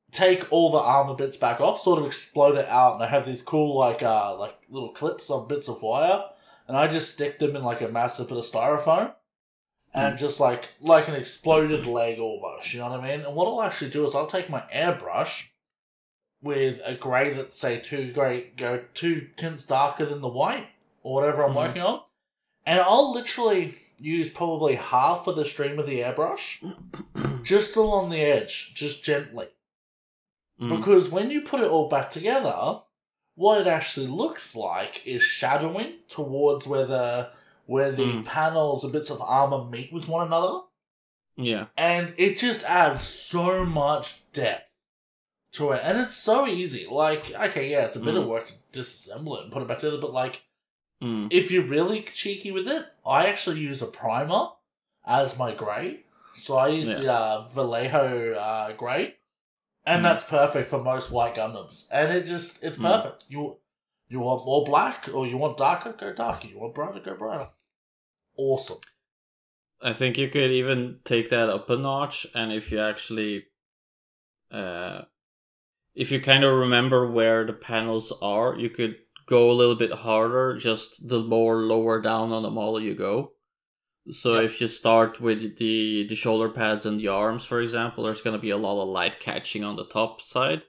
[0.09, 3.27] take all the armor bits back off, sort of explode it out, and I have
[3.27, 6.23] these cool like uh like little clips of bits of wire,
[6.67, 9.13] and I just stick them in like a massive bit of styrofoam.
[9.95, 13.25] And just like like an exploded leg almost, you know what I mean?
[13.25, 15.49] And what I'll actually do is I'll take my airbrush
[16.41, 20.67] with a grey that's say two grey go two tints darker than the white
[21.03, 21.55] or whatever I'm Mhm.
[21.55, 22.01] working on,
[22.65, 26.57] and I'll literally use probably half of the stream of the airbrush
[27.43, 29.49] just along the edge, just gently.
[30.59, 32.81] mm, Because when you put it all back together,
[33.35, 37.29] what it actually looks like is shadowing towards where the
[37.65, 38.25] where the Mm.
[38.25, 40.61] panels and bits of armor meet with one another,
[41.37, 41.67] yeah.
[41.77, 44.69] and it just adds so much depth
[45.53, 46.85] to it, and it's so easy.
[46.87, 48.27] Like, okay, yeah, it's a bit of Mm.
[48.27, 50.43] work to disassemble it and put it back together, but like,
[51.01, 54.47] Mm, if you're really cheeky with it, I actually use a primer
[55.05, 56.05] as my grey.
[56.33, 56.99] So I use Yeah.
[57.01, 59.15] the uh, Vallejo uh, grey,
[59.85, 60.03] and Mhm.
[60.03, 61.87] that's perfect for most white Gundams.
[61.91, 62.83] And it just it's Mm.
[62.83, 63.25] perfect.
[63.27, 63.57] You
[64.13, 66.47] you want more black or you want darker, go darker.
[66.47, 67.49] You want brighter, go brighter.
[68.37, 68.77] Awesome.
[69.81, 73.45] I think you could even take that up a notch, and if you actually,
[74.51, 75.01] uh,
[75.93, 78.95] if you kind of remember where the panels are, you could
[79.25, 80.57] go a little bit harder.
[80.57, 83.33] Just the more lower down on the model you go.
[84.09, 84.45] So Yep.
[84.45, 88.37] if you start with the the shoulder pads and the arms, for example, there's gonna
[88.39, 90.63] be a lot of light catching on the top side.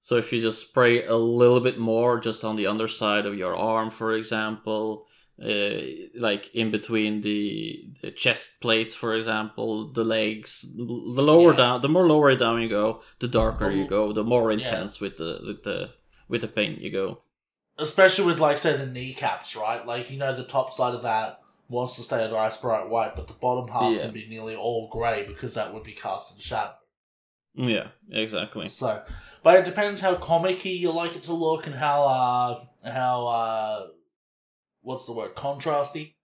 [0.00, 3.54] So if you just spray a little bit more just on the underside of your
[3.54, 5.06] arm, for example,
[5.42, 5.80] uh,
[6.18, 11.56] like in between the, the chest plates, for example, the legs, the lower Yeah.
[11.56, 14.58] down, the more lower down you go, the darker you Oh, go, the more yeah.
[14.58, 15.90] intense with the with the
[16.28, 17.22] with the paint you go.
[17.78, 19.86] Especially with like say the kneecaps, right?
[19.86, 23.16] Like you know the top side of that wants to stay a nice bright white,
[23.16, 24.02] but the bottom half Yeah.
[24.02, 26.74] can be nearly all grey because that would be cast in shadow.
[27.54, 28.66] Yeah, exactly.
[28.66, 29.02] So,
[29.42, 33.86] but it depends how comicky you like it to look and how uh how uh
[34.82, 36.14] what's the word contrasty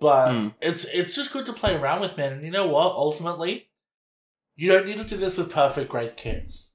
[0.00, 0.48] But Hmm.
[0.60, 2.32] it's it's just good to play around with, man.
[2.34, 2.92] And you know what?
[2.92, 3.68] Ultimately,
[4.56, 6.70] you don't need to do this with perfect grade kits.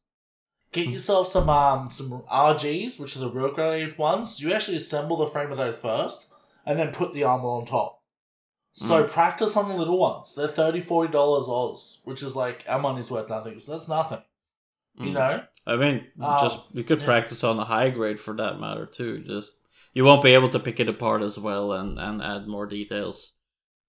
[0.72, 0.94] Get Hmm.
[0.94, 4.40] yourself some um some RGs, which are the real grade ones.
[4.40, 6.28] You actually assemble the frame of those first,
[6.66, 8.02] and then put the armor on top.
[8.76, 9.10] So Hmm.
[9.10, 10.36] practice on the little ones.
[10.36, 13.60] They're 30 40 dollars Oz, which is like our money's worth nothing.
[13.60, 14.24] So that's nothing.
[15.02, 15.14] You Mm.
[15.14, 15.44] know?
[15.68, 17.06] I mean, Um, just you could yeah.
[17.06, 19.20] practice on the high grade for that matter too.
[19.20, 19.58] Just
[19.94, 23.34] you won't be able to pick it apart as well and, and add more details.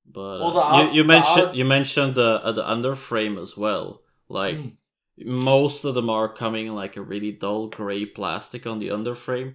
[0.07, 4.03] But Well, uh, the you, you mentioned you mentioned the uh, the underframe as well.
[4.29, 4.77] Like Mm.
[5.19, 9.55] most of them are coming in like a really dull gray plastic on the underframe.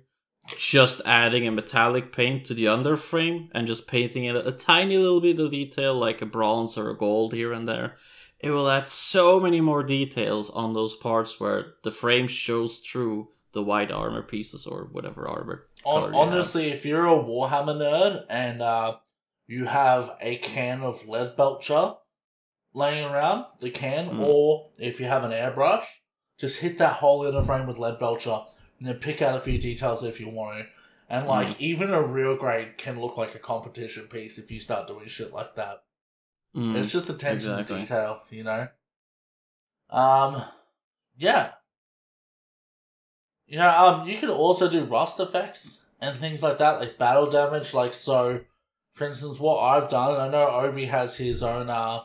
[0.57, 5.21] Just adding a metallic paint to the underframe and just painting it a tiny little
[5.21, 7.95] bit of detail, like a bronze or a gold here and there.
[8.39, 13.29] It will add so many more details on those parts where the frame shows through
[13.53, 15.67] the white armor pieces or whatever armor.
[15.85, 16.15] On, you have.
[16.15, 18.97] honestly, if you're a Warhammer nerd and uh,
[19.47, 21.97] you have a can of Leadbelcher
[22.73, 24.23] laying around, the can, Mm.
[24.23, 25.85] or if you have an airbrush,
[26.39, 28.45] just hit that hole in the frame with Leadbelcher
[28.81, 30.65] and then pick out a few details if you want to.
[31.07, 31.59] And like Mm.
[31.59, 35.31] even a real grade can look like a competition piece if you start doing shit
[35.31, 35.83] like that.
[36.55, 37.75] Mm, It's just attention exactly.
[37.75, 38.67] to detail, you know.
[39.89, 40.41] Um,
[41.17, 41.51] yeah.
[43.45, 47.29] You know, um, you can also do rust effects and things like that, like battle
[47.29, 47.73] damage.
[47.73, 48.41] Like so,
[48.93, 50.19] for instance, what I've done.
[50.19, 52.03] I know Obi has his own uh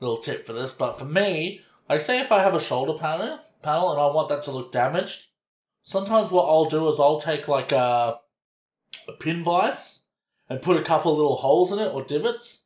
[0.00, 3.40] little tip for this, but for me, like say if I have a shoulder panel
[3.62, 5.26] panel and I want that to look damaged,
[5.88, 8.20] sometimes what I'll do is I'll take like a
[9.08, 10.02] a pin vise
[10.50, 12.62] and put a couple of little holes in it or divots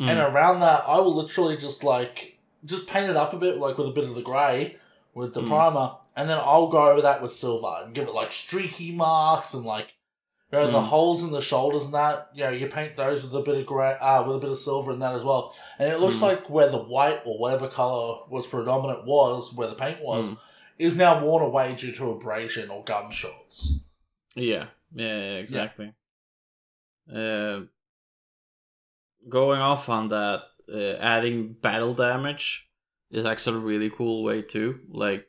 [0.00, 3.58] Mm, and around that, I will literally just like just paint it up a bit,
[3.58, 4.76] like with a bit of the grey
[5.14, 5.46] with the Mm.
[5.46, 9.54] primer, and then I'll go over that with silver and give it like streaky marks
[9.54, 9.94] and like
[10.50, 10.88] you know the Mm.
[10.88, 12.28] holes in the shoulders and that.
[12.34, 14.58] You know, you paint those with a bit of grey, uh, with a bit of
[14.58, 16.22] silver in that as well, and it looks Mm.
[16.22, 20.38] like where the white or whatever color was predominant was, where the paint was, mm.
[20.78, 23.80] Is now worn away due to abrasion or gunshots.
[24.34, 25.92] Yeah, yeah, yeah, exactly.
[27.12, 27.60] Uh,
[29.28, 32.68] going off on that, uh, adding battle damage
[33.10, 34.80] is actually a really cool way too.
[34.88, 35.26] Like,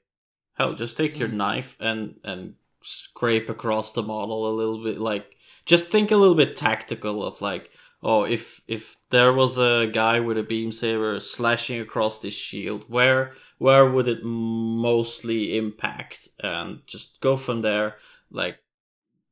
[0.54, 1.34] hell, just take your Mm.
[1.34, 5.00] knife and and scrape across the model a little bit.
[5.00, 7.72] Like, just think a little bit tactical of like,
[8.10, 12.86] oh, if if there was a guy with a beam saber slashing across this shield,
[12.88, 16.30] where where would it mostly impact?
[16.40, 17.96] And just go from there.
[18.30, 18.58] Like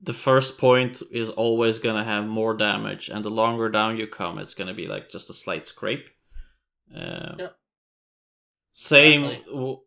[0.02, 4.40] the first point is always gonna have more damage, and the longer down you come,
[4.42, 6.08] it's gonna be like just a slight scrape.
[6.96, 7.50] Uh, Yeah.
[8.72, 9.42] Same.
[9.46, 9.80] W-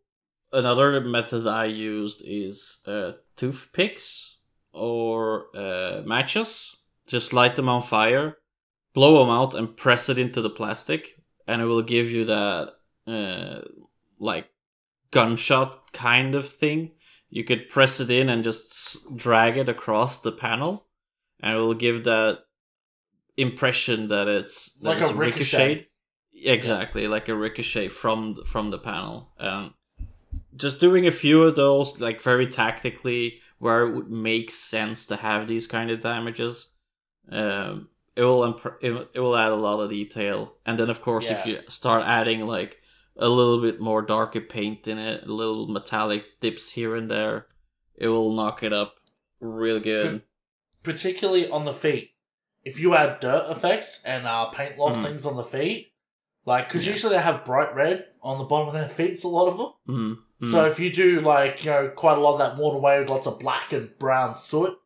[0.53, 4.37] Another method I used is uh, toothpicks
[4.71, 6.77] or uh, matches.
[7.05, 8.37] Just light them on fire,
[8.97, 12.73] blow them out, and press it into the plastic, and it will give you that
[13.05, 13.61] uh,
[14.17, 14.47] like
[15.11, 16.93] gunshot kind of thing.
[17.29, 20.87] You could press it in and just drag it across the panel,
[21.39, 22.39] and it will give that
[23.37, 25.87] impression that it's that Like it's a ricochet.
[26.33, 29.31] Exactly, like a ricochet from from the panel.
[29.39, 29.75] Um,
[30.55, 35.17] just doing a few of those, like very tactically, where it would make sense to
[35.17, 36.69] have these kind of damages.
[37.29, 40.89] Um, it will imp- it, will- it will add a lot of detail, and then
[40.89, 42.81] of course if you start adding like
[43.15, 47.47] a little bit more darker paint in it, a little metallic dips here and there,
[47.95, 48.95] it will knock it up
[49.39, 50.21] real good.
[50.83, 52.11] particularly on the feet.
[52.63, 55.03] If you add dirt effects and uh, paint loss Mm.
[55.05, 55.93] things on the feet,
[56.45, 56.93] like because Yeah.
[56.93, 59.71] usually they have bright red on the bottom of their feet, a lot of them.
[59.87, 62.75] Mm, mm, So if you do like you know quite a lot of that worn
[62.75, 64.77] away with lots of black and brown soot,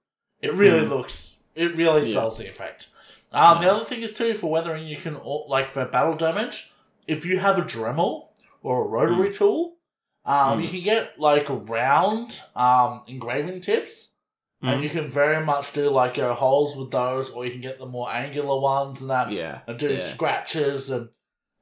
[0.41, 0.89] it really Mm.
[0.89, 2.13] looks it really Yeah.
[2.13, 2.87] sells the effect.
[3.33, 6.71] Um, The other thing is too for weathering, you can al- like for battle damage,
[7.07, 8.27] if you have a Dremel
[8.61, 9.77] or a rotary tool,
[10.25, 10.63] um, Mm.
[10.63, 14.13] you can get like round um engraving tips
[14.61, 17.61] and mm, you can very much do like your holes with those, or you can
[17.61, 19.97] get the more angular ones and that, yeah, and do yeah.
[19.97, 21.09] scratches and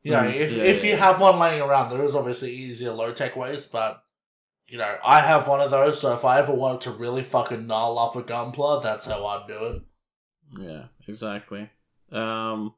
[0.01, 0.95] you know Mm, if yeah, if yeah, you yeah.
[0.97, 4.03] have one laying around, there is obviously easier low tech ways, but
[4.67, 7.67] you know I have one of those, so if I ever wanted to really fucking
[7.67, 9.81] gnarl up a gunpla, that's how I'd do it.
[10.59, 11.69] Yeah, exactly.
[12.11, 12.73] Um,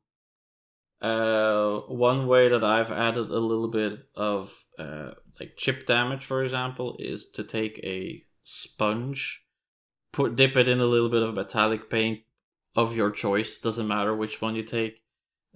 [1.02, 6.44] uh, one way that I've added a little bit of uh, like chip damage, for
[6.44, 9.44] example, is to take a sponge,
[10.12, 12.22] put dip it in a little bit of metallic paint
[12.76, 13.58] of your choice.
[13.58, 15.02] Doesn't matter which one you take.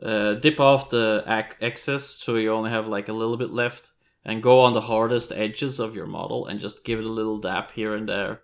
[0.01, 3.91] Uh, dip off the ac- excess so you only have like a little bit left,
[4.25, 7.37] and go on the hardest edges of your model and just give it a little
[7.37, 8.41] dab here and there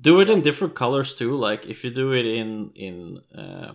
[0.00, 3.72] do it in different colors too like if you do it in in uh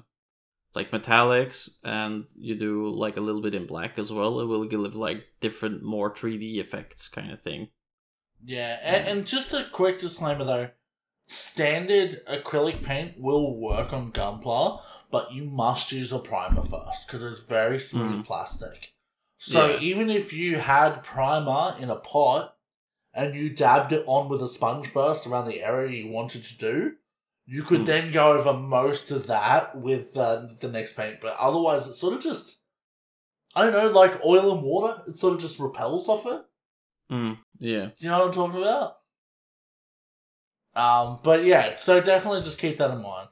[0.76, 4.66] like metallics and you do like a little bit in black as well, it will
[4.66, 7.70] give like different more 3D effects kind of thing.
[8.46, 10.70] Yeah, and, and just a quick disclaimer though
[11.26, 17.24] standard acrylic paint will work on Gunpla, but you must use a primer first because
[17.24, 18.26] it's very smooth Mm.
[18.26, 18.94] plastic.
[19.38, 19.80] So Yeah.
[19.80, 22.56] even if you had primer in a pot
[23.20, 26.58] and you dabbed it on with a sponge first around the area you wanted to
[26.58, 26.94] do,
[27.46, 27.86] you could Mm.
[27.86, 31.20] then go over most of that with uh, the next paint.
[31.22, 32.60] But otherwise, it sort of just,
[33.56, 36.42] I don't know, like oil and water, it sort of just repels off it.
[37.12, 37.86] Mm, yeah.
[37.86, 38.96] Do you know what I'm talking about?
[40.76, 43.30] Um, but yeah, so definitely just keep that in mind.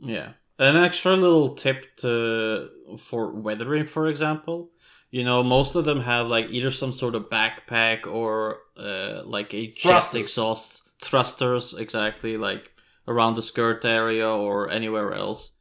[0.00, 0.32] Yeah.
[0.58, 4.70] An extra little tip to for weathering, for example.
[5.10, 9.54] You know, most of them have like either some sort of backpack or uh, like
[9.54, 10.20] a Thrusters.
[10.20, 12.70] exhaust thrusters, exactly like
[13.06, 15.52] around the skirt area or anywhere else.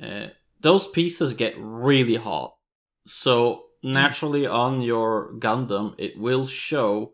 [0.00, 0.26] Uh,
[0.60, 2.56] those pieces get really hot,
[3.06, 7.12] so naturally on your Gundam it will show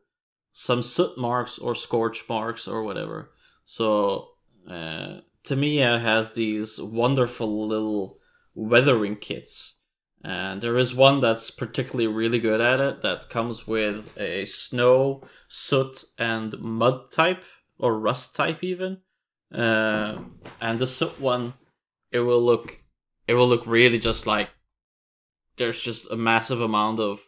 [0.52, 3.30] some soot marks or scorch marks or whatever.
[3.64, 4.30] So
[4.68, 8.18] uh, Tamiya has these wonderful little
[8.54, 9.74] weathering kits.
[10.22, 15.22] And there is one that's particularly really good at it that comes with a snow,
[15.48, 17.42] soot, and mud type,
[17.78, 18.98] or rust type even.
[19.52, 20.18] Uh,
[20.61, 21.54] and the soot one,
[22.12, 22.83] it will look,
[23.26, 24.50] it will look really just like
[25.56, 27.20] there's just a massive amount of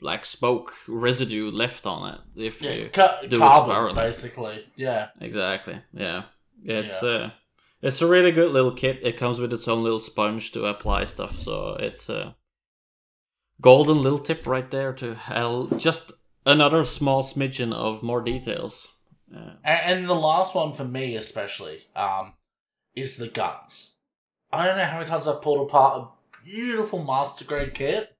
[0.00, 2.20] like smoke residue left on it.
[2.36, 4.66] If Yeah, you ca- do carbon, basically.
[4.76, 5.08] Yeah.
[5.20, 5.80] Exactly.
[5.92, 6.24] Yeah.
[6.64, 7.30] It's uh
[7.82, 9.00] it's a really good little kit.
[9.02, 12.36] It comes with its own little sponge to apply stuff, so it's a
[13.60, 16.12] golden little tip right there to hell just
[16.46, 18.88] another small smidgen of more details.
[19.34, 22.34] Uh, And, and the last one for me, especially, um,
[22.94, 23.96] is the guns.
[24.52, 28.14] I don't know how many times I've pulled apart a beautiful master grade kit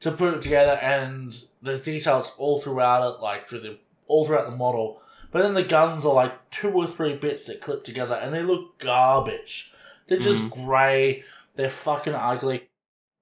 [0.00, 4.48] to put it together, and there's details all throughout it, like through the all throughout
[4.48, 5.00] the model.
[5.34, 8.42] But then the guns are like two or three bits that clip together, and they
[8.44, 9.72] look garbage.
[10.06, 11.24] They're just grey.
[11.56, 12.68] They're fucking ugly.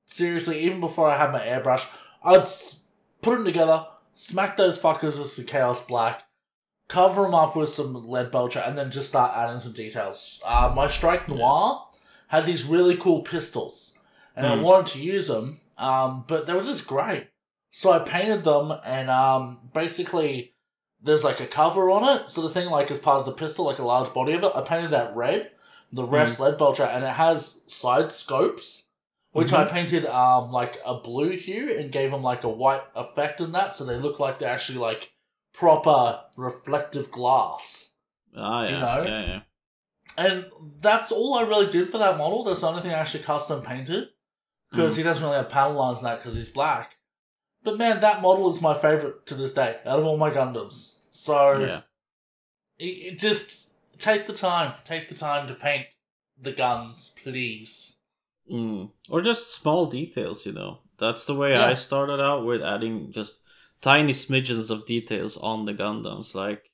[0.04, 1.86] Seriously, even before I had my airbrush,
[2.22, 2.88] I'd s-
[3.22, 6.24] put them together, smack those fuckers with some Chaos Black,
[6.86, 10.42] cover them up with some Leadbelcher, and then just start adding some details.
[10.44, 11.86] Uh, my Strike Noir
[12.28, 13.98] had these really cool pistols,
[14.36, 14.62] and I Hmm.
[14.62, 17.28] wanted to use them, um, but they were just great.
[17.70, 20.51] So I painted them, and um, basically,
[21.02, 22.30] there's like a cover on it.
[22.30, 24.52] So the thing, like, is part of the pistol, like a large body of it.
[24.54, 25.50] I painted that red,
[25.92, 28.84] the rest Leadbelcher, and it has side scopes,
[29.32, 33.40] which I painted um like a blue hue and gave them like a white effect
[33.40, 35.12] in that, so they look like they're actually like
[35.52, 37.94] proper reflective glass.
[38.36, 39.04] ah, yeah, You know?
[39.10, 39.40] yeah, yeah.
[40.16, 40.44] And
[40.80, 42.44] that's all I really did for that model.
[42.44, 44.08] That's the only thing I actually custom painted
[44.70, 46.96] because he doesn't really have panel lines in that because he's black.
[47.64, 50.98] But man, that model is my favorite to this day out of all my Gundams.
[51.10, 51.80] So yeah.
[52.78, 55.86] it, it just take the time, take the time to paint
[56.40, 57.98] the guns, please.
[58.50, 58.90] Mm.
[59.08, 60.78] Or just small details, you know.
[60.98, 61.66] That's the way Yeah.
[61.66, 63.36] I started out with adding just
[63.80, 66.70] tiny smidgens of details on the Gundams, like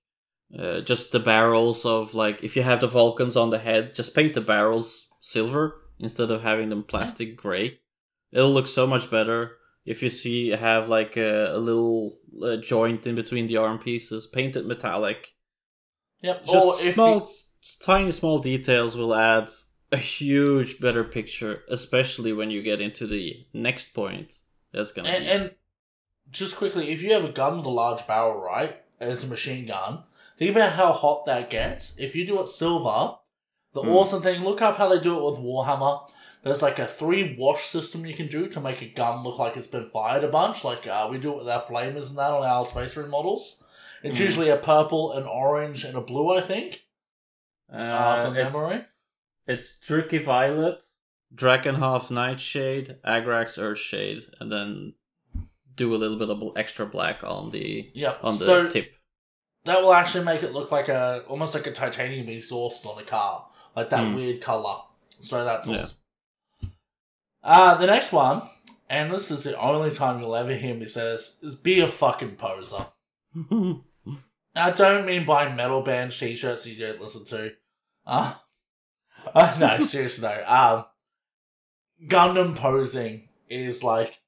[0.59, 4.15] uh, just the barrels of like if you have the Vulcans on the head, just
[4.15, 7.81] paint the barrels silver instead of having them plastic gray.
[8.33, 9.58] It'll look so much better.
[9.93, 14.27] If you see have like a, a little uh, joint in between the arm pieces,
[14.27, 15.35] painted metallic.
[16.21, 16.45] Yep.
[16.45, 17.27] Just or small, you-
[17.81, 19.49] tiny, small details will add
[19.91, 24.41] a huge better picture, especially when you get into the next point.
[24.73, 25.55] That's gonna And, be and
[26.31, 29.29] just quickly, if you have a gun with a large barrel, right, and it's a
[29.29, 30.03] machine gun,
[30.37, 31.97] think about how hot that gets.
[31.99, 33.18] If you do it silver,
[33.73, 33.89] the Hmm.
[33.91, 36.09] awesome thing, look up how they do it with Warhammer.
[36.43, 39.57] There's like a three wash system you can do to make a gun look like
[39.57, 40.65] it's been fired a bunch.
[40.65, 43.65] Like uh, we do it with our flamers and that on our Space Marine models.
[44.03, 44.25] It's Hmm.
[44.25, 46.85] usually a purple, an orange, and a blue, I think,
[47.73, 48.85] uh, uh, from it's, memory.
[49.47, 50.79] it's Druchii Violet,
[51.35, 54.95] Drakenhof Nightshade, Agrax Earthshade, and then
[55.75, 58.15] do a little bit of extra black on the yeah.
[58.23, 58.93] on the so tip.
[59.65, 63.05] that will actually make it look like a almost like a titanium exhaust on a
[63.05, 64.15] car, like that Hmm.
[64.15, 64.77] weird color.
[65.21, 65.79] So that's Yeah.
[65.81, 65.99] awesome.
[67.43, 68.43] Uh, the next one,
[68.89, 71.87] and this is the only time you'll ever hear me say this, is be a
[71.87, 72.87] fucking poser.
[74.57, 77.55] I don't mean buying metal band t-shirts you don't listen to.
[78.07, 78.35] Uh,
[79.35, 80.45] uh, no, seriously though.
[80.47, 80.85] Um,
[82.09, 84.19] Gundam posing is like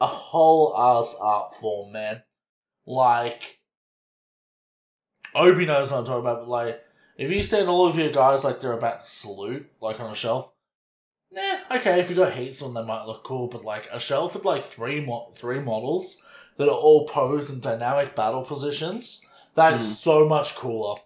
[0.00, 2.22] a whole ass art form, man.
[2.86, 3.58] Like,
[5.34, 6.83] Obi knows what I'm talking about, but like,
[7.16, 10.14] if you stand all of your guys like they're about to salute, like on a
[10.14, 10.52] shelf,
[11.36, 13.48] eh, okay, if you got heats on, they might look cool.
[13.48, 16.20] But like a shelf with like three mo- three models
[16.56, 19.90] that are all posed in dynamic battle positions, that is Mm.
[19.94, 20.96] so much cooler.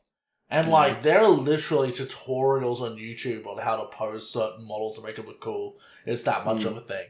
[0.51, 0.73] And Yeah.
[0.73, 5.17] like there are literally tutorials on YouTube on how to pose certain models to make
[5.17, 5.79] them look cool.
[6.07, 6.67] It's that much Mm.
[6.69, 7.07] of a thing.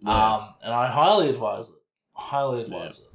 [0.00, 0.34] Yeah.
[0.34, 1.76] Um, and I highly advise it.
[2.14, 3.08] Highly advise it.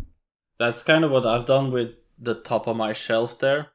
[0.59, 3.71] That's kind of what I've done with the top of my shelf there.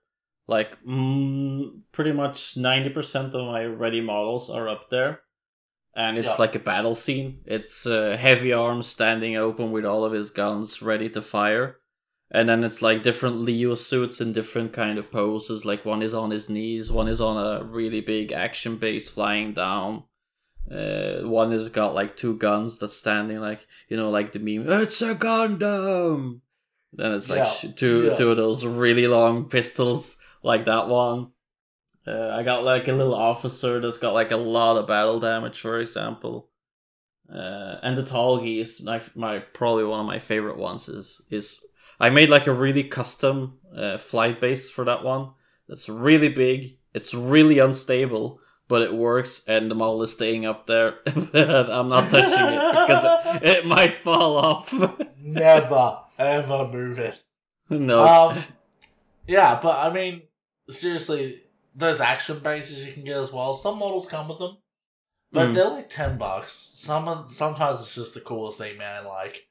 [0.56, 5.12] Like, mm, pretty much 90% of my ready models are up there.
[5.94, 6.42] And it's Yeah.
[6.44, 7.40] like a battle scene.
[7.46, 11.76] It's uh, Heavyarms standing open with all of his guns ready to fire.
[12.34, 15.64] And then it's like different Leo suits in different kind of poses.
[15.64, 19.52] Like one is on his knees, one is on a really big action base flying
[19.52, 20.04] down.
[20.70, 24.64] Uh, one has got like two guns that's standing like you know like the meme.
[24.82, 26.40] It's a Gundam.
[26.94, 28.14] Then it's like Yeah, sh- two yeah.
[28.14, 31.32] two of those really long pistols like that one.
[32.06, 35.60] Uh, I got like a little officer that's got like a lot of battle damage,
[35.60, 36.48] for example.
[37.32, 40.88] Uh, and the Tallgeese is my, my probably one of my favorite ones.
[40.88, 41.64] Is is
[42.00, 45.30] I made like a really custom uh, flight base for that one.
[45.68, 46.78] That's really big.
[46.92, 50.96] It's really unstable, but it works, and the model is staying up there.
[51.06, 53.04] I'm not touching it because
[53.36, 54.74] it, it might fall off.
[55.18, 57.22] Never ever move it.
[57.70, 58.06] no.
[58.06, 58.44] Um,
[59.26, 60.22] yeah, but I mean,
[60.72, 61.42] seriously,
[61.74, 63.52] there's action bases you can get as well.
[63.54, 64.58] Some models come with them,
[65.30, 65.54] but Mm.
[65.54, 66.52] they're like ten bucks.
[66.52, 69.04] Some sometimes it's just the coolest thing, man.
[69.04, 69.48] Like,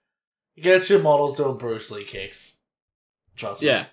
[0.59, 2.59] get your models doing Bruce Lee kicks.
[3.35, 3.67] Trust me.
[3.69, 3.85] Yeah,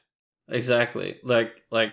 [0.49, 1.19] exactly.
[1.23, 1.93] Like like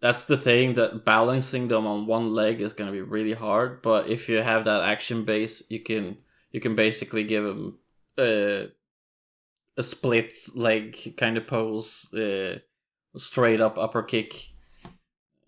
[0.00, 3.82] that's the thing that balancing them on one leg is going to be really hard.
[3.82, 6.18] But if you have that action base, you can
[6.52, 7.78] you can basically give them
[8.18, 8.66] uh,
[9.76, 12.58] a split leg kind of pose, uh,
[13.18, 14.50] straight up upper kick.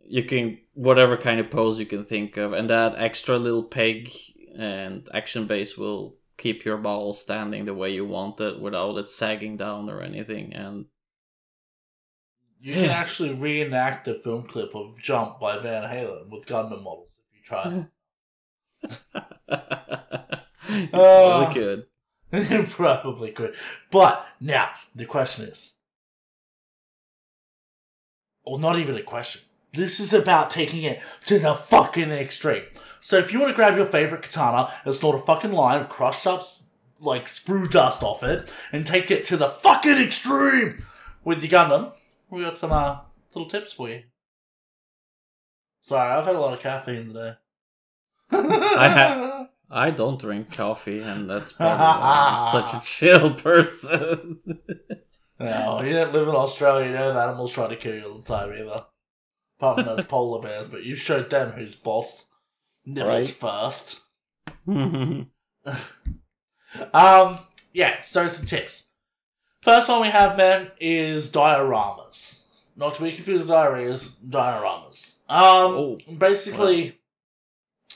[0.05, 4.11] You can whatever kind of pose you can think of, and that extra little peg
[4.57, 9.09] and action base will keep your ball standing the way you want it without it
[9.09, 10.53] sagging down or anything.
[10.55, 10.87] And
[12.61, 17.11] You can actually reenact a film clip of Jump by Van Halen with Gundam models
[17.19, 17.87] if you try.
[20.69, 21.87] you Uh, good.
[22.33, 23.55] You probably could.
[23.91, 25.75] But now the question is,
[28.45, 29.43] or not even a question.
[29.73, 32.65] This is about taking it to the fucking extreme.
[33.01, 35.89] So if you want to grab your favorite katana and snort a fucking line of
[35.89, 36.43] crushed up,
[36.99, 40.85] like screw dust off it, and take it to the fucking extreme
[41.25, 41.93] with your Gundam,
[42.31, 42.99] we got some uh,
[43.35, 44.03] little tips for you.
[45.81, 47.35] Sorry, I've had a lot of caffeine today.
[48.33, 54.41] I ha- I don't drink coffee, and that's probably why I'm such a chill person.
[55.41, 56.87] No, you don't live in Australia.
[56.87, 58.85] You don't have animals trying to kill you all the time either.
[59.59, 62.31] Apart from those polar bears, but you showed them who's boss.
[62.87, 64.01] Nipples first.
[64.67, 65.25] yeah.
[66.95, 67.39] Um,
[67.73, 68.91] yeah, so some tips.
[69.63, 72.47] First one we have, man, is dioramas.
[72.77, 75.29] Not to be confused with diarrheas, dioramas.
[75.29, 76.99] Um, Oh, basically,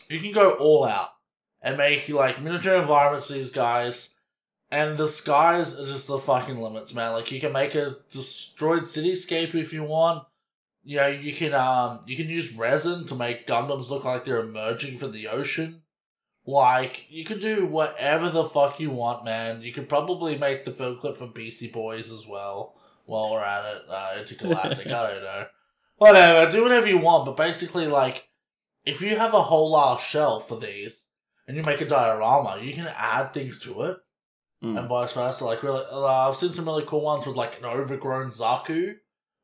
[0.09, 1.11] you can go all out
[1.63, 4.14] and make like miniature environments for these guys,
[4.71, 7.13] and the skies are just the fucking limits, man.
[7.13, 10.25] Like you can make a destroyed cityscape if you want.
[10.83, 14.41] You know, you can um you can use resin to make Gundams look like they're
[14.41, 15.83] emerging from the ocean.
[16.47, 19.63] Like you can do whatever the fuck you want, man.
[19.63, 22.75] You could probably make the film clip from Beastie Boys as well.
[23.07, 24.87] While we're at it, uh, intergalactic.
[24.87, 25.47] I don't know.
[25.99, 27.27] Whatever, do whatever you want.
[27.27, 28.29] But basically, like,
[28.85, 31.07] if you have a whole ass shelf for these,
[31.47, 33.99] and you make a diorama, you can add things to it
[34.65, 34.79] Mm.
[34.79, 35.45] and vice versa.
[35.45, 38.97] Like really, uh, I've seen some really cool ones with like an overgrown Zaku,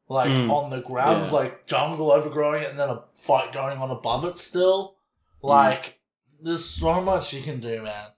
[0.08, 0.50] like Mm.
[0.50, 1.32] on the ground, Yeah.
[1.32, 4.38] like jungle overgrowing it, and then a fight going on above it.
[4.38, 4.96] Still,
[5.42, 5.48] Mm.
[5.48, 6.00] like
[6.42, 8.08] there's so much you can do, man.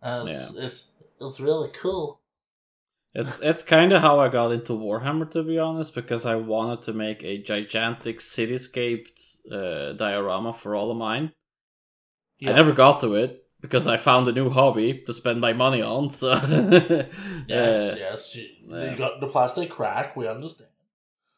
[0.00, 0.90] And it's it's
[1.20, 2.20] it's really cool.
[3.14, 6.82] It's it's kind of how I got into Warhammer, to be honest, because I wanted
[6.82, 9.08] to make a gigantic cityscape
[9.50, 11.32] uh, diorama for all of mine.
[12.38, 12.52] Yeah.
[12.52, 15.82] I never got to it because I found a new hobby to spend my money
[15.82, 16.10] on.
[16.10, 17.10] So Yes,
[17.48, 18.36] uh, yes.
[18.36, 18.90] You, yeah.
[18.90, 20.16] you got the plastic crack.
[20.16, 20.70] We understand.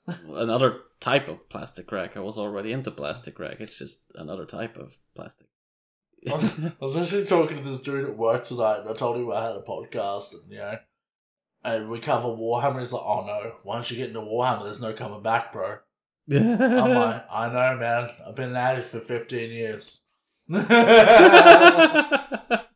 [0.29, 2.17] another type of plastic rack.
[2.17, 3.61] I was already into plastic rack.
[3.61, 5.47] It's just another type of plastic.
[6.29, 9.43] I was actually talking to this dude at work tonight, and I told him I
[9.43, 10.77] had a podcast, and you know,
[11.65, 12.81] and we cover Warhammer.
[12.81, 15.79] He's like, "Oh no, once you get into Warhammer, there's no coming back, bro."
[16.31, 18.11] I'm like, "I know, man.
[18.27, 20.01] I've been at it for 15 years."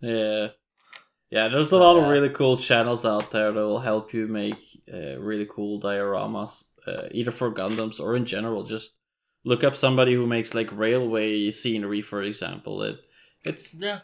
[0.00, 0.48] yeah.
[1.30, 4.56] Yeah, there's a lot of really cool channels out there that will help you make
[4.92, 8.94] uh, really cool dioramas, uh, either for Gundams or in general, just
[9.44, 12.82] look up somebody who makes like railway scenery, for example.
[12.82, 13.00] It
[13.44, 14.00] it's Yeah.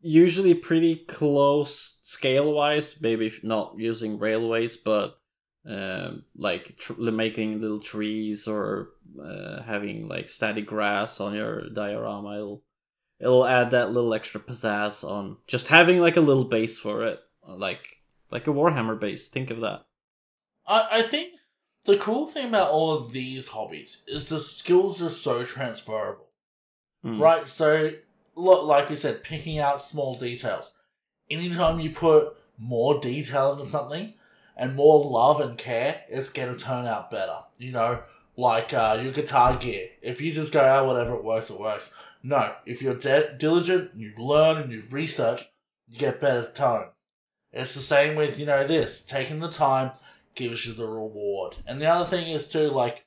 [0.00, 3.00] usually pretty close scale wise.
[3.00, 5.18] Maybe not using railways, but
[5.66, 8.90] um, like tr- making little trees or
[9.22, 12.36] uh, having like static grass on your diorama.
[12.36, 12.62] It'll
[13.18, 17.20] it'll add that little extra pizzazz on just having like a little base for it,
[17.46, 19.28] like like a Warhammer base.
[19.28, 19.86] Think of that.
[20.66, 21.32] I, I think
[21.84, 26.28] the cool thing about all of these hobbies is the skills are so transferable.
[27.04, 27.20] Mm.
[27.20, 27.92] Right, so
[28.34, 30.76] look, like we said, picking out small details.
[31.30, 34.14] Anytime you put more detail into something
[34.56, 37.38] and more love and care, it's gonna turn out better.
[37.58, 38.02] You know,
[38.36, 39.88] like uh, your guitar gear.
[40.02, 41.92] If you just go, oh, whatever, it works, it works.
[42.22, 45.48] No, if you're de- diligent, you learn and you research,
[45.88, 46.88] you get better tone.
[47.52, 49.04] It's the same with, you know, this.
[49.04, 49.92] Taking the time
[50.34, 51.58] gives you the reward.
[51.66, 53.06] And the other thing is, too, like,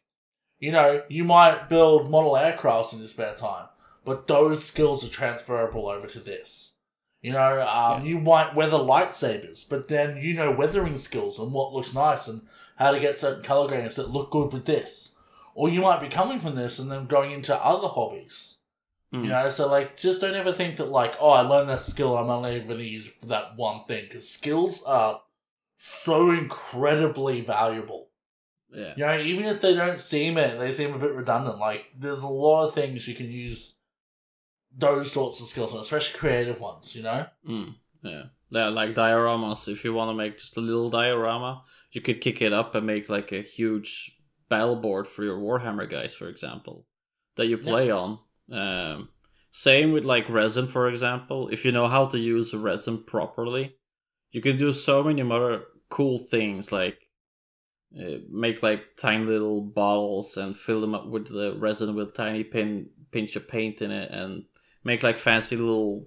[0.60, 3.68] you know, you might build model aircrafts in your spare time
[4.10, 6.78] but those skills are transferable over to this.
[7.22, 11.74] You know, um, you might weather lightsabers, but then you know weathering skills and what
[11.74, 12.42] looks nice and
[12.78, 15.18] how to get certain color gradients that look good with this.
[15.54, 18.60] Or you might be coming from this and then going into other hobbies.
[19.14, 19.24] Mm.
[19.24, 22.16] You know, so like, just don't ever think that like, oh, I learned that skill,
[22.16, 25.22] I'm only ever going to use that one thing, because skills are
[25.78, 28.08] so incredibly valuable.
[28.72, 28.94] Yeah.
[28.96, 31.58] You know, even if they don't seem it, they seem a bit redundant.
[31.58, 33.76] Like, there's a lot of things you can use
[34.78, 37.26] those sorts of skills especially creative ones, you know?
[37.48, 38.24] Mm, yeah.
[38.52, 39.68] Yeah, like dioramas.
[39.68, 42.86] If you want to make just a little diorama, you could kick it up and
[42.86, 44.18] make like a huge
[44.50, 46.86] battle board for your Warhammer guys, for example,
[47.36, 48.20] that you play on.
[48.52, 49.10] Um,
[49.52, 51.50] same with like resin, for example.
[51.50, 53.76] If you know how to use resin properly,
[54.32, 57.00] you can do so many more cool things like
[58.00, 62.44] uh, make like tiny little bottles and fill them up with the resin with tiny
[62.44, 64.44] pin pinch of paint in it and
[64.90, 66.06] make like fancy little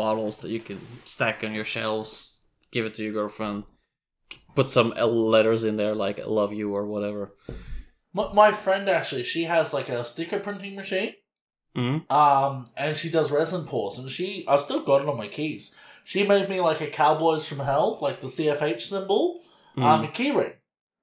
[0.00, 2.40] bottles that you can stack on your shelves
[2.70, 3.64] give it to your girlfriend
[4.54, 7.22] put some L letters in there like i love you or whatever
[8.18, 11.14] My, my friend actually, she has like a sticker printing machine.
[11.76, 12.12] mm-hmm.
[12.12, 15.74] Um, and she does resin pours, and she, I've still got it on my keys.
[16.04, 19.40] She made me like a Cowboys from Hell, like the CFH symbol,
[19.78, 20.54] um, a keyring.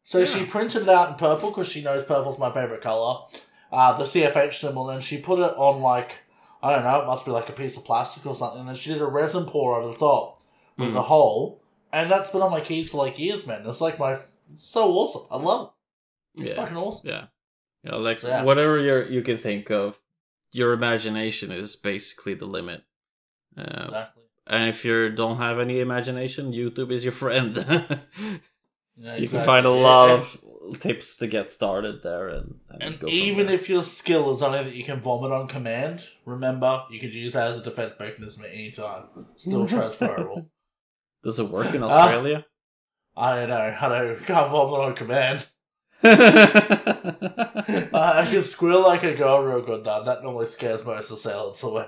[0.03, 3.21] So she printed it out in purple because she knows purple's my favorite color.
[3.71, 6.11] Uh, the CFH symbol, and she put it on like
[6.61, 8.67] I don't know, it must be like a piece of plastic or something.
[8.67, 10.41] And she did a resin pour over the top
[10.77, 10.97] with Mm.
[10.97, 11.61] a hole,
[11.93, 13.65] and that's been on my keys for like years, man.
[13.65, 14.19] It's like my,
[14.51, 15.23] it's so awesome.
[15.31, 15.71] I love
[16.37, 16.47] it.
[16.47, 17.09] yeah Fucking awesome.
[17.09, 17.25] yeah
[17.83, 18.43] yeah like Yeah.
[18.43, 19.99] whatever you you can think of
[20.51, 22.83] your imagination is basically the limit
[23.57, 24.23] uh, Exactly.
[24.47, 27.51] and if you don't have any imagination youtube is your friend
[29.01, 30.39] Yeah, you can find a lot and- of
[30.73, 33.55] tips to get started there and, and, And go even there.
[33.55, 37.33] if your skill is only that you can vomit on command, remember you could use
[37.33, 39.03] that as a defense mechanism at any time.
[39.37, 40.49] Still transferable.
[41.23, 41.87] does it work in Ah.
[41.87, 42.45] australia
[43.17, 43.75] I don't know.
[43.81, 45.47] I don't can't vomit on command.
[46.03, 50.03] yeah, I can squeal like a girl real good though.
[50.03, 51.87] That normally scares most assailants away.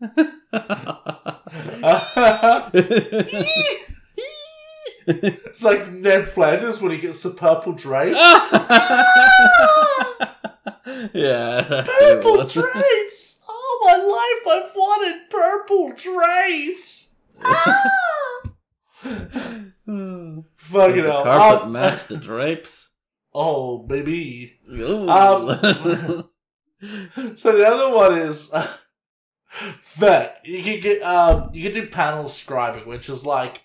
[5.06, 8.14] it's like Ned Flanders when he gets the purple drape.
[11.14, 13.44] yeah, Purple drapes!
[13.48, 17.14] All my life I've wanted purple drapes!
[20.56, 21.24] Fucking the hell.
[21.24, 22.90] carpet Um, match the drapes.
[23.34, 24.58] Oh, baby.
[24.70, 25.48] Um,
[27.36, 28.52] So the other one is
[29.98, 33.62] that you can get um you can do panel scribing, which is like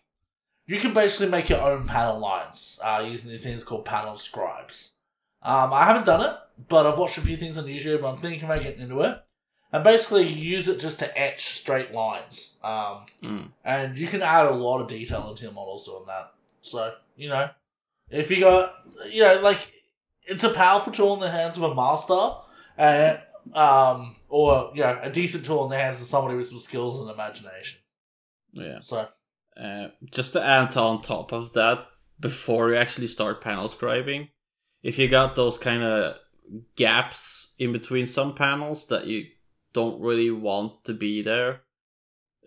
[0.67, 4.93] you can basically make your own panel lines uh, using these things called panel scribes.
[5.41, 6.37] Um, I haven't done it,
[6.67, 8.03] but I've watched a few things on YouTube.
[8.07, 9.17] I'm thinking about getting into it,
[9.71, 12.59] and basically use it just to etch straight lines.
[12.63, 13.51] Um, Mm.
[13.63, 16.33] and you can add a lot of detail into your models doing that.
[16.61, 17.49] So you know,
[18.09, 18.73] if you got
[19.09, 19.71] you know like
[20.23, 22.31] it's a powerful tool in the hands of a master,
[22.77, 23.21] and
[23.53, 26.99] um, or you know, a decent tool in the hands of somebody with some skills
[26.99, 27.79] and imagination.
[28.51, 28.79] yeah.
[28.81, 29.07] So
[29.59, 31.85] Uh, just to add on top of that,
[32.19, 34.29] before you actually start panel scribing,
[34.83, 36.17] if you got those kind of
[36.75, 39.25] gaps in between some panels that you
[39.73, 41.61] don't really want to be there,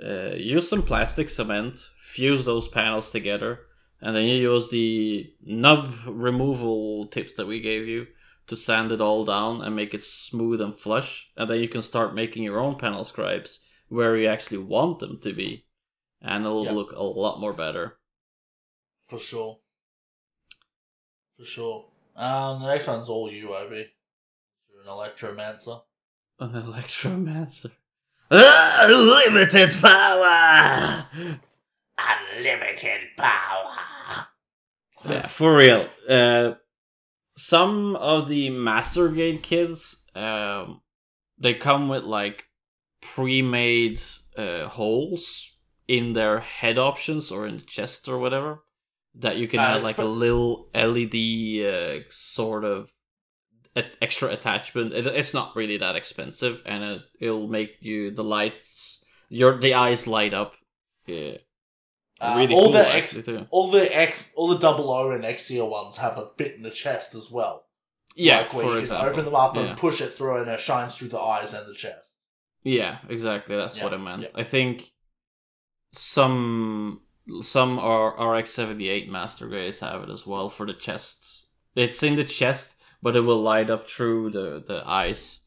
[0.05, 3.61] uh, use some plastic cement, fuse those panels together,
[4.01, 8.07] and then you use the nub removal tips that we gave you
[8.47, 11.31] to sand it all down and make it smooth and flush.
[11.37, 15.19] And then you can start making your own panel scribes where you actually want them
[15.23, 15.67] to be
[16.23, 16.75] and it'll Yep.
[16.75, 17.99] look a lot more better.
[19.09, 19.59] for sure,
[21.37, 21.87] for sure.
[22.15, 23.81] Um, the next one's all you, Obi.
[24.81, 25.83] An electromancer.
[26.39, 27.71] An electromancer.
[28.31, 31.07] Unlimited power.
[31.99, 33.77] Unlimited power.
[35.09, 35.89] Yeah, for real.
[36.09, 36.53] Uh,
[37.37, 40.83] some of the Master Grade kids, um,
[41.39, 42.45] they come with like
[43.01, 43.99] pre-made
[44.37, 45.50] uh, holes
[45.97, 48.51] in their head options or in the chest or whatever
[49.25, 51.17] that you can Uh, add like a little LED
[51.75, 52.93] uh, sort of
[53.75, 54.93] a- extra attachment.
[54.93, 59.75] It, it's not really that expensive, and it, it'll make you the lights your the
[59.75, 60.53] eyes light up.
[61.07, 61.39] Yeah,
[62.21, 63.07] Uh, really all cool the X,
[63.51, 66.71] all the X, all the double O and Xia ones have a bit in the
[66.85, 67.65] chest as well.
[68.15, 69.05] Yeah, like where for you example.
[69.07, 69.63] can open them up Yeah.
[69.63, 71.99] and push it through, and it shines through the eyes and the chest.
[72.63, 73.57] Yeah, exactly.
[73.57, 74.23] That's Yeah, what I meant.
[74.23, 74.29] yeah.
[74.43, 74.93] I think
[75.93, 77.01] some
[77.41, 81.47] some RX seventy eight master grades have it as well for the chest.
[81.75, 85.41] It's in the chest, but it will light up through the the eyes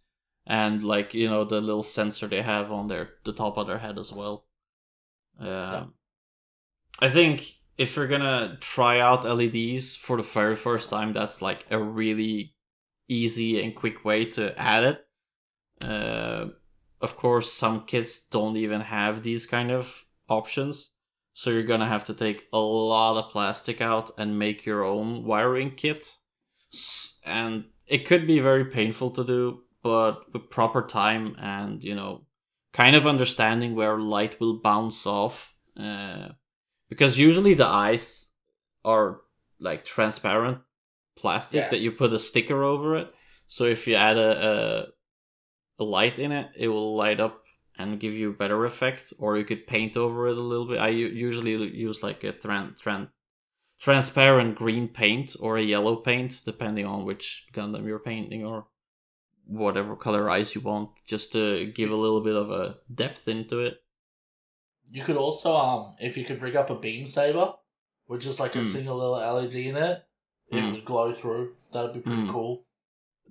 [0.45, 3.77] and like you know the little sensor they have on their the top of their
[3.77, 4.45] head as well.
[5.39, 5.93] Um,
[6.99, 11.65] I think if you're gonna try out LEDs for the very first time, that's like
[11.71, 12.55] a really
[13.07, 15.07] easy and quick way to add it.
[15.81, 16.47] Uh,
[17.01, 20.91] of course, some kids don't even have these kind of options,
[21.33, 25.23] so you're gonna have to take a lot of plastic out and make your own
[25.23, 26.15] wiring kit.
[27.25, 32.25] And it could be very painful to do, but with proper time and you know,
[32.73, 36.29] kind of understanding where light will bounce off, uh,
[36.89, 38.29] because usually the eyes
[38.83, 39.21] are
[39.59, 40.59] like transparent
[41.15, 41.71] plastic Yes.
[41.71, 43.13] that you put a sticker over it.
[43.47, 44.87] So if you add a, a
[45.79, 47.42] a light in it, it will light up
[47.77, 49.13] and give you a better effect.
[49.19, 50.79] Or you could paint over it a little bit.
[50.79, 53.09] I usually use like a tran- tran-
[53.79, 58.67] transparent green paint or a yellow paint, depending on which Gundam you're painting or
[59.45, 63.59] whatever color eyes you want, just to give a little bit of a depth into
[63.59, 63.83] it.
[64.89, 67.53] You could also, um, if you could rig up a beam saber,
[68.07, 68.71] with just like a Mm.
[68.71, 70.03] single little LED in it,
[70.49, 70.71] it Mm.
[70.73, 71.55] would glow through.
[71.71, 72.29] That'd be pretty Mm.
[72.31, 72.65] cool.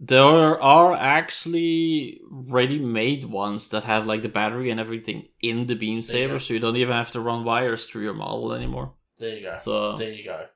[0.04, 6.00] There are actually ready-made ones that have like the battery and everything in the beam
[6.00, 8.94] There you saber, so you don't even have to run wires through your model anymore.
[9.18, 9.58] There you go.
[9.62, 10.46] So There you go.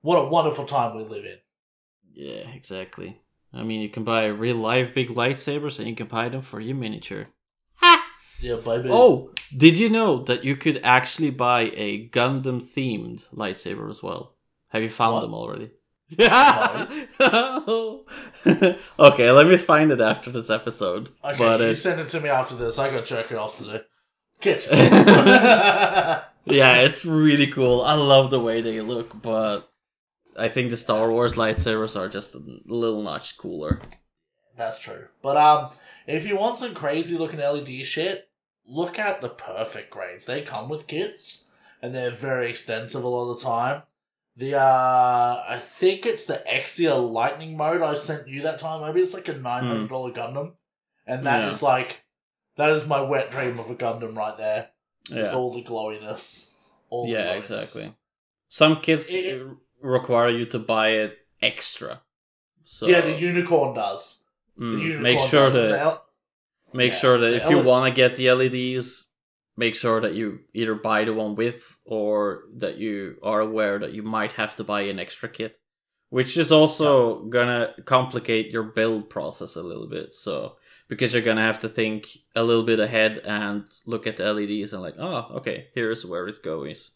[0.00, 1.38] What a wonderful time we live in.
[2.12, 3.20] yeah, exactly.
[3.52, 6.58] I mean, you can buy real life big lightsabers, and you can buy them for
[6.60, 7.28] your miniature.
[8.40, 8.88] Yeah, baby.
[8.90, 14.34] Oh, did you know that you could actually buy a Gundam themed lightsaber as well?
[14.68, 15.20] Have you found What?
[15.22, 15.70] them already?
[18.98, 21.10] okay, let me find it after this episode.
[21.24, 22.78] okay, but you it's send it to me after this.
[22.78, 23.80] I got jerking off to do.
[24.40, 24.68] Kiss.
[24.72, 27.82] yeah, it's really cool.
[27.82, 29.70] I love the way they look, but
[30.36, 33.80] I think the Star Wars lightsabers are just a little notch cooler.
[34.56, 35.08] That's true.
[35.22, 35.70] But um,
[36.06, 38.28] if you want some crazy looking LED shit,
[38.66, 40.26] look at the perfect grades.
[40.26, 41.48] They come with kits,
[41.80, 43.82] and they're very extensive a lot of the time.
[44.36, 48.80] The uh, I think it's the Exia Lightning mode I sent you that time.
[48.86, 50.54] Maybe it's like a nine hundred dollar Gundam,
[51.06, 51.68] and that is Yeah.
[51.68, 52.04] like
[52.56, 54.70] that is my wet dream of a Gundam right there.
[55.10, 56.54] With all the glowiness.
[56.90, 57.40] All the yeah, glowiness.
[57.74, 57.94] exactly.
[58.48, 59.42] Some kits It-
[59.82, 62.02] require you to buy it extra.
[62.62, 64.24] So Yeah, the unicorn does.
[64.56, 65.54] The mm, unicorn make sure does.
[65.54, 66.02] That
[66.72, 69.06] make yeah, sure that the if you want to get the LEDs,
[69.60, 73.92] make sure that you either buy the one with or that you are aware that
[73.92, 75.58] you might have to buy an extra kit,
[76.08, 80.14] which is also gonna complicate your build process a little bit.
[80.14, 80.56] So
[80.88, 84.72] because you're gonna have to think a little bit ahead and look at the LEDs
[84.72, 86.92] and like, oh, okay, here's where it goes,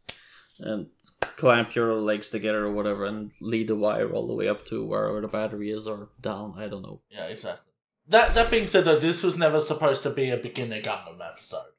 [0.58, 0.86] and
[1.20, 4.86] clamp your legs together or whatever and lead the wire all the way up to
[4.86, 6.54] wherever the battery is or down.
[6.56, 7.02] I don't know.
[7.10, 7.72] Yeah, exactly.
[8.08, 11.73] That that being said, though, this was never supposed to be a beginner Gundam episode.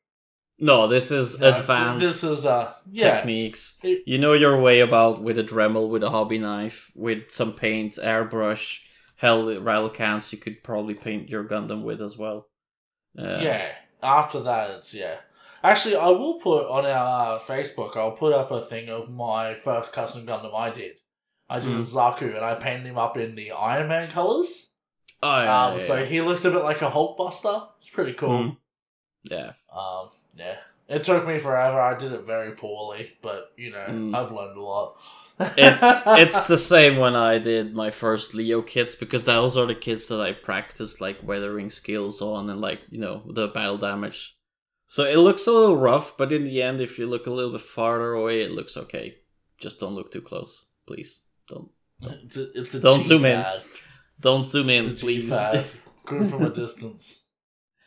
[0.57, 1.99] No, this is No, advanced.
[2.05, 3.15] This is uh yeah.
[3.17, 3.77] techniques.
[3.83, 7.53] It- You know your way about with a Dremel, with a hobby knife, with some
[7.53, 8.81] paint, airbrush,
[9.17, 10.31] hell, rattle cans.
[10.31, 12.47] You could probably paint your Gundam with as well.
[13.17, 13.67] Uh, Yeah.
[14.01, 15.15] After that, it's yeah.
[15.63, 17.97] Actually, I will put on our uh, Facebook.
[17.97, 20.93] I'll put up a thing of my first custom Gundam I did.
[21.49, 21.79] I did Mm.
[21.79, 24.69] a Zaku, and I painted him up in the Iron Man colors.
[25.23, 25.65] Oh yeah.
[25.65, 26.05] um, yeah, so yeah.
[26.05, 27.61] he looks a bit like a Hulk Buster.
[27.77, 28.29] It's pretty cool.
[28.29, 28.57] Mhm.
[29.23, 29.53] yeah.
[29.75, 30.57] Um, yeah.
[30.87, 31.79] It took me forever.
[31.79, 34.15] I did it very poorly, but you know, Mm.
[34.15, 34.97] I've learned a lot.
[35.39, 39.73] It's it's the same when I did my first Leo kits because those are the
[39.75, 44.37] kits that I practiced like weathering skills on and like you know the battle damage.
[44.87, 47.51] So it looks a little rough, but in the end, if you look a little
[47.51, 49.17] bit farther away, it looks okay.
[49.57, 51.21] Just don't look too close, please.
[51.49, 51.69] Don't
[52.01, 53.43] it's a, it's a Don't zoom in.
[54.19, 55.33] Don't zoom It's in, please.
[56.05, 57.23] Good from a distance.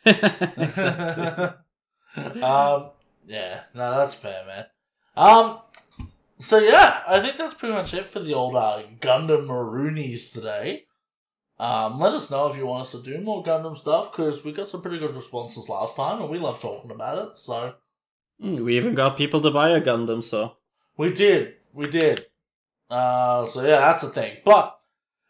[0.05, 1.47] exactly.
[2.41, 2.89] um,
[3.27, 4.65] yeah, no, that's fair, man.
[5.15, 5.59] Um,
[6.37, 10.85] so yeah, I think that's pretty much it for the old uh, Gundam Maroonies today.
[11.59, 14.53] Um, let us know if you want us to do more Gundam stuff because we
[14.53, 17.37] got some pretty good responses last time and we love talking about it.
[17.37, 17.75] So
[18.41, 20.53] Mm, we even got people to buy a Gundam, so
[20.97, 22.25] we did, we did.
[22.89, 24.37] Uh, so yeah, that's the thing.
[24.45, 24.79] But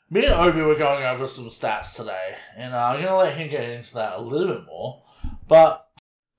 [0.10, 3.50] me and Obi were going over some stats today, and uh, I'm gonna let him
[3.50, 5.02] get into that a little bit more.
[5.48, 5.88] But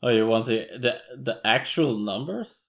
[0.03, 2.63] oh, you want the the the actual numbers?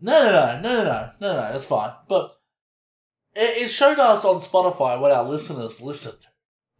[0.00, 1.92] No, no, no, no, no, no, no, no, that's fine.
[2.08, 2.36] But
[3.34, 6.26] it, it showed us on Spotify what our listeners listened,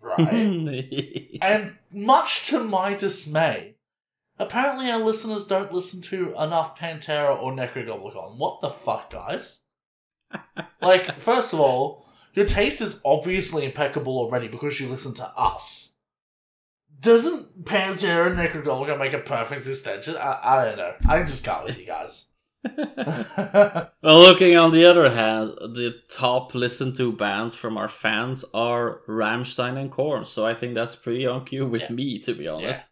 [0.01, 0.19] right?
[1.43, 3.77] and much to my dismay,
[4.39, 8.39] apparently our listeners don't listen to enough Pantera or Nekrogoblikon.
[8.39, 9.61] What the fuck, guys?
[10.81, 15.99] like, first of all, your taste is obviously impeccable already because you listen to us.
[17.03, 20.17] Doesn't Pantera and Nekrogoblikon make a perfect extension?
[20.17, 20.95] I, I don't know.
[21.09, 22.27] I just can't with you guys.
[22.77, 29.01] well, looking on the other hand, the top listened to bands from our fans are
[29.09, 31.91] Rammstein and Korn, so I think that's pretty on cue with Yeah.
[31.91, 32.85] me, to be honest.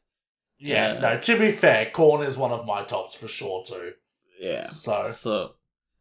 [0.59, 0.99] Yeah, Yeah.
[1.01, 3.93] no, to be fair, Korn is one of my tops for sure too.
[4.41, 4.65] Yeah.
[4.65, 5.55] So So,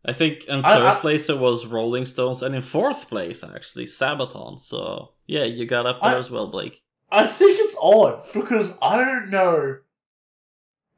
[0.04, 3.44] I think in I- third I- place it was Rolling Stones, and in fourth place
[3.44, 4.60] actually Sabaton.
[4.60, 6.82] So yeah, you got up there I- as well, Blake.
[7.12, 9.78] I think it's odd because I don't know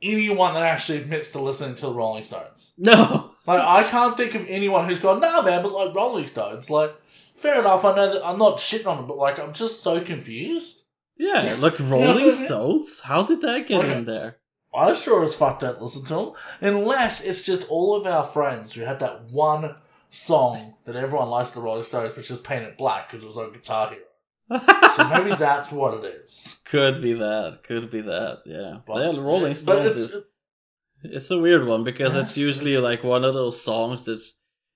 [0.02, 2.74] anyone that actually admits to listening to the Rolling Stones.
[2.78, 3.28] No.
[3.48, 6.94] Like I can't think of anyone who's gone, nah man, but like Rolling Stones, like
[7.34, 10.00] fair enough, I know that I'm not shitting on them, but like I'm just so
[10.00, 10.84] confused.
[11.18, 12.32] Yeah, look, know what I Rolling mean?
[12.32, 13.00] Stones.
[13.00, 13.98] How did that get Okay.
[13.98, 14.38] in there?
[14.76, 16.32] I sure as fuck don't listen to them.
[16.62, 19.74] Unless it's just all of our friends who had that one
[20.12, 23.38] song that everyone likes the Rolling Stones, which is Paint It Black because it was
[23.40, 24.04] on Guitar Hero.
[24.96, 26.60] So maybe that's what it is.
[26.66, 27.60] Could be that.
[27.64, 28.42] Could be that.
[28.46, 28.80] Yeah.
[28.86, 30.24] But, yeah, Rolling but Stones it's, is
[31.04, 34.34] it's a weird one because it's usually like one of those songs that's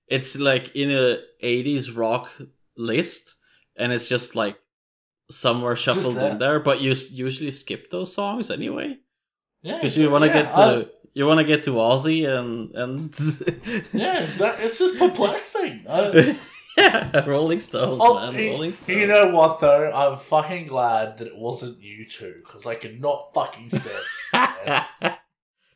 [0.08, 2.30] it's like in a 80s rock
[2.76, 3.34] list
[3.76, 4.56] and it's just like
[5.30, 8.96] somewhere shuffled in there but you usually skip those songs anyway
[9.62, 12.28] yeah, because you want to yeah, get I- to you want to get to Ozzy
[12.28, 13.14] and and
[13.94, 14.66] yeah, exactly.
[14.66, 15.84] It's just perplexing.
[15.88, 16.38] I,
[16.76, 19.90] yeah Rolling Stones oh, man Rolling Stones you know what though?
[19.92, 24.04] I'm fucking glad that it wasn't U2 because I could not fucking stand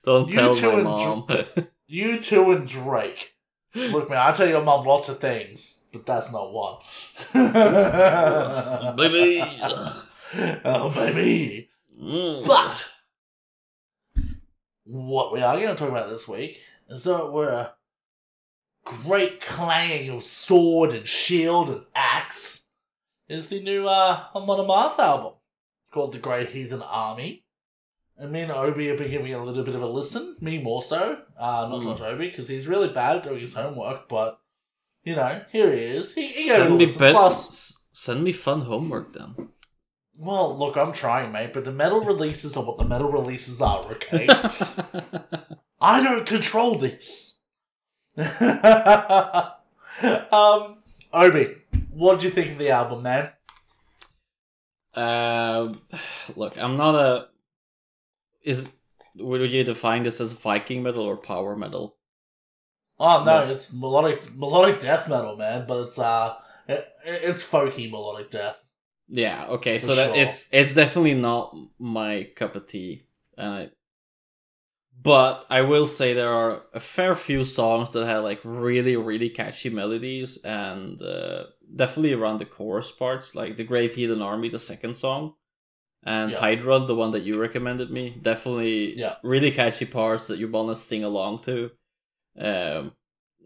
[0.05, 1.26] don't You tell two my mom
[1.90, 3.34] U2 and Drake.
[3.74, 6.76] Look, man, I tell your mom lots of things, but that's not one.
[8.96, 9.42] baby
[10.64, 11.68] oh, baby.
[12.01, 12.46] Mm.
[12.46, 12.88] But
[14.84, 17.70] what we are going to talk about this week is that we're
[18.85, 22.66] great clanging of sword and shield and axe
[23.28, 25.35] is the new uh, Amon Amarth album.
[25.83, 27.45] It's called The Great Heathen Army.
[28.16, 30.37] And me and Obi have been giving a little bit of a listen.
[30.41, 31.18] Me more so.
[31.39, 31.99] Uh, not so Mm.
[31.99, 34.41] much Obi, because he's really bad at doing his homework, but,
[35.05, 36.14] you know, here he is.
[36.14, 39.35] He, he send me bet- Plus, send me fun homework then
[40.22, 43.83] well, look, I'm trying, mate, but the metal releases are what the metal releases are,
[43.87, 44.26] okay?
[45.81, 47.39] I don't control this.
[50.32, 50.78] um,
[51.12, 51.56] Obi,
[51.90, 53.30] what did you think of the album, man?
[54.94, 55.80] Um,
[56.36, 57.28] look, I'm not a.
[58.42, 58.68] Is
[59.16, 61.96] would you define this as Viking metal or power metal?
[62.98, 63.50] Oh no, No.
[63.50, 65.66] it's melodic melodic death metal, man.
[65.66, 66.34] But it's uh,
[66.66, 68.66] it, it's folky melodic death.
[69.08, 69.46] Yeah.
[69.48, 69.78] Okay.
[69.78, 73.04] So that it's it's definitely not my cup of tea,
[73.38, 73.70] I,
[75.03, 79.30] but I will say there are a fair few songs that have like really really
[79.30, 81.44] catchy melodies, and uh,
[81.74, 85.34] definitely around the chorus parts, like the Great Heathen Army, the second song.
[86.03, 86.40] And Yeah.
[86.40, 89.16] Heidrun, the one that you recommended me, definitely Yeah.
[89.22, 91.70] really catchy parts that you want to sing along to.
[92.38, 92.96] Um,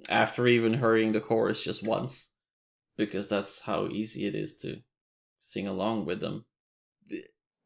[0.08, 2.30] after even hearing the chorus just once,
[2.96, 4.82] because that's how easy it is to
[5.42, 6.44] sing along with them.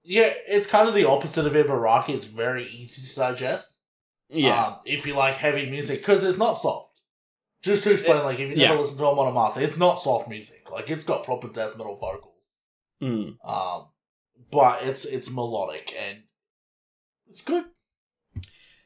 [0.02, 2.14] Yeah, it's kind of the opposite of Ibaraki.
[2.14, 3.77] It's very easy to digest.
[4.30, 6.90] Yeah, Um, if you like heavy music, because it's not soft.
[7.62, 10.70] Just to explain, like if you never listen to Amon Amarth, it's not soft music.
[10.70, 12.34] Like it's got proper death metal vocals.
[13.02, 13.36] Mm.
[13.44, 13.88] Um,
[14.50, 16.18] but it's it's melodic and
[17.28, 17.64] it's good.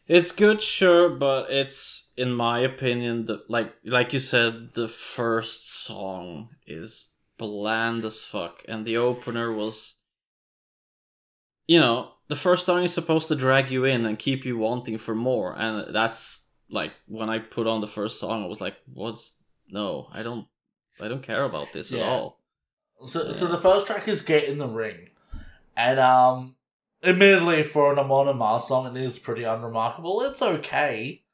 [0.06, 5.84] it's good, sure, but it's in my opinion the like like you said, the first
[5.84, 9.96] song is bland as fuck, and the opener was,
[11.66, 14.98] you know, the first song is supposed to drag you in and keep you wanting
[14.98, 18.76] for more, and that's like when I put on the first song, I was like,
[18.92, 19.32] what's
[19.68, 20.46] no, I don't,
[21.00, 22.40] I don't care about this at all.
[23.04, 25.10] So, so the first track is "Get in the Ring,"
[25.76, 26.56] And um,
[27.02, 30.22] admittedly, for an Amon Amarth song, it is pretty unremarkable.
[30.22, 31.24] It's okay,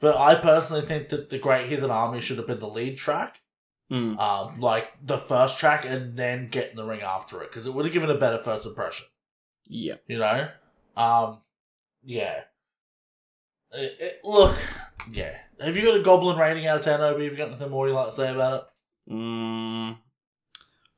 [0.00, 3.40] but I personally think that the Great Heathen Army should have been the lead track,
[3.90, 4.18] Mm.
[4.18, 7.74] um, like the first track, and then get in the ring after it, because it
[7.74, 9.06] would have given a better first impression.
[9.66, 9.94] Yeah.
[10.06, 10.48] You know,
[10.96, 11.40] um,
[12.02, 12.40] yeah.
[13.72, 14.56] It- it- look,
[15.10, 15.38] yeah.
[15.60, 17.24] Have you got a Goblin rating out of ten, Obi?
[17.24, 18.62] Have you got anything more you like to say about
[19.08, 19.12] it?
[19.12, 19.98] Mm,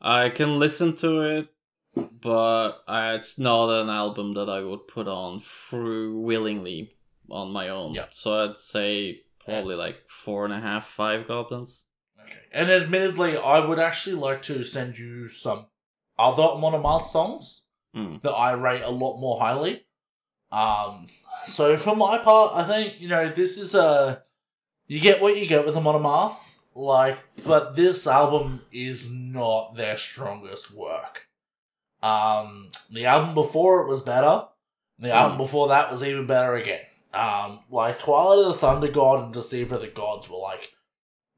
[0.01, 1.49] I can listen to it,
[1.95, 6.93] but I, it's not an album that I would put on through willingly
[7.31, 7.95] on my own.
[7.95, 8.07] Yeah.
[8.11, 11.87] So I'd say probably like four and a half, five goblins.
[12.23, 12.39] Okay.
[12.53, 15.67] And admittedly, I would actually like to send you some
[16.19, 17.63] other Amon Amarth songs
[17.97, 18.21] Mm.
[18.23, 19.87] that I rate a lot more highly.
[20.53, 21.07] Um,
[21.47, 24.23] so for my part, I think you know this is a
[24.87, 29.97] you get what you get with Amon Amarth, like, but this album is not their
[29.97, 31.27] strongest work.
[32.03, 34.45] Um, the album before it was better.
[34.99, 35.43] The album Mm.
[35.43, 36.81] before that was even better again.
[37.13, 40.71] Um, like Twilight of the Thunder God and Deceiver of the Gods were like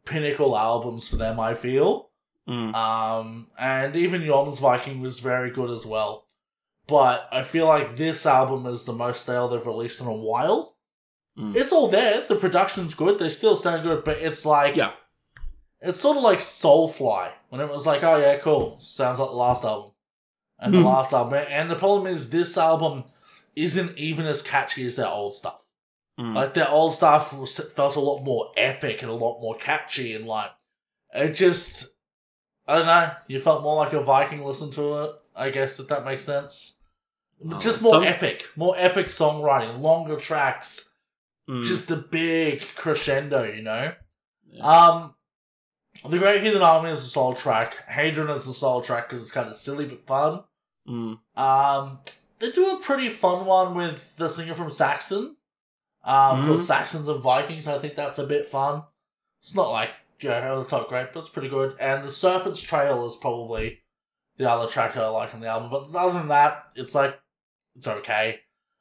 [0.04, 1.38] pinnacle albums for them.
[1.40, 2.10] I feel.
[2.48, 2.74] Mm.
[2.74, 6.24] Um, and even Jomsviking was very good as well.
[6.88, 10.76] But I feel like this album is the most stale they've released in a while.
[11.38, 11.54] Mm.
[11.54, 12.26] It's all there.
[12.26, 13.18] The production's good.
[13.18, 14.92] They still sound good, but it's like Yeah.
[15.80, 19.36] it's sort of like Soulfly when it was like, oh yeah, cool, sounds like the
[19.36, 19.92] last album,
[20.58, 20.86] and the Hmm.
[20.86, 21.34] last album.
[21.34, 23.04] And the problem is this album
[23.54, 25.60] isn't even as catchy as their old stuff.
[26.18, 26.34] Mm.
[26.34, 30.14] Like their old stuff was, felt a lot more epic and a lot more catchy,
[30.14, 30.50] and like
[31.14, 31.86] it just,
[32.66, 33.12] I don't know.
[33.28, 35.10] You felt more like a Viking listen to it.
[35.36, 36.77] I guess if that makes sense.
[37.60, 40.90] Just more some- epic, more epic songwriting, longer tracks,
[41.48, 41.62] Mm.
[41.62, 43.94] just a big crescendo, you know.
[44.50, 44.64] Yeah.
[44.64, 45.14] Um,
[46.08, 47.88] the Great Heathen Army is the soul track.
[47.88, 50.44] Heidrun is the soul track because it's kind of silly but fun.
[50.88, 51.18] Mm.
[51.36, 51.98] Um,
[52.38, 55.36] they do a pretty fun one with the singer from Saxon.
[56.04, 56.46] Um, Mhm.
[56.46, 57.66] called Saxons and Vikings.
[57.66, 58.84] I think that's a bit fun.
[59.42, 61.76] It's not like you know over the top great, but it's pretty good.
[61.78, 63.80] And the Serpent's Trail is probably
[64.36, 65.70] the other track I like on the album.
[65.70, 67.18] But other than that, it's like
[67.78, 68.40] it's okay.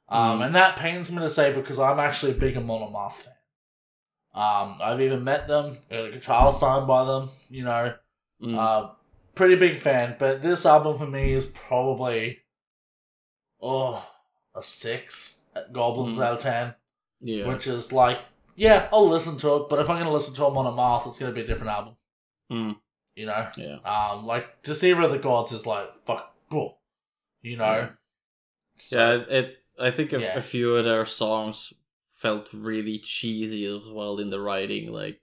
[0.10, 0.46] Um, Mhm.
[0.48, 3.34] and that pains me to say because I'm actually a bigger Amon Amarth fan.
[4.34, 7.30] Um, I've even met them, got a guitar signed by them.
[7.50, 7.96] You know,
[8.42, 8.56] Mm.
[8.58, 8.92] uh,
[9.36, 12.42] pretty big fan, but this album for me is probably
[13.62, 14.06] oh
[14.56, 16.24] a six at Goblins Mm.
[16.24, 16.76] out of ten,
[17.20, 17.48] yeah.
[17.48, 18.20] which is like
[18.60, 21.20] yeah, I'll listen to it, but if I'm gonna listen to them Amon Amarth, it's
[21.20, 21.96] gonna be a different album.
[22.52, 22.80] Mm.
[23.16, 23.76] You know, Yeah.
[23.86, 26.80] um, like Deceiver of the Gods is like fuck, cool.
[27.42, 27.90] You know.
[28.78, 29.58] So- Yeah, it.
[29.80, 30.38] I think a, Yeah.
[30.38, 31.72] a few of their songs
[32.14, 34.92] felt really cheesy as well in the writing.
[34.92, 35.22] Like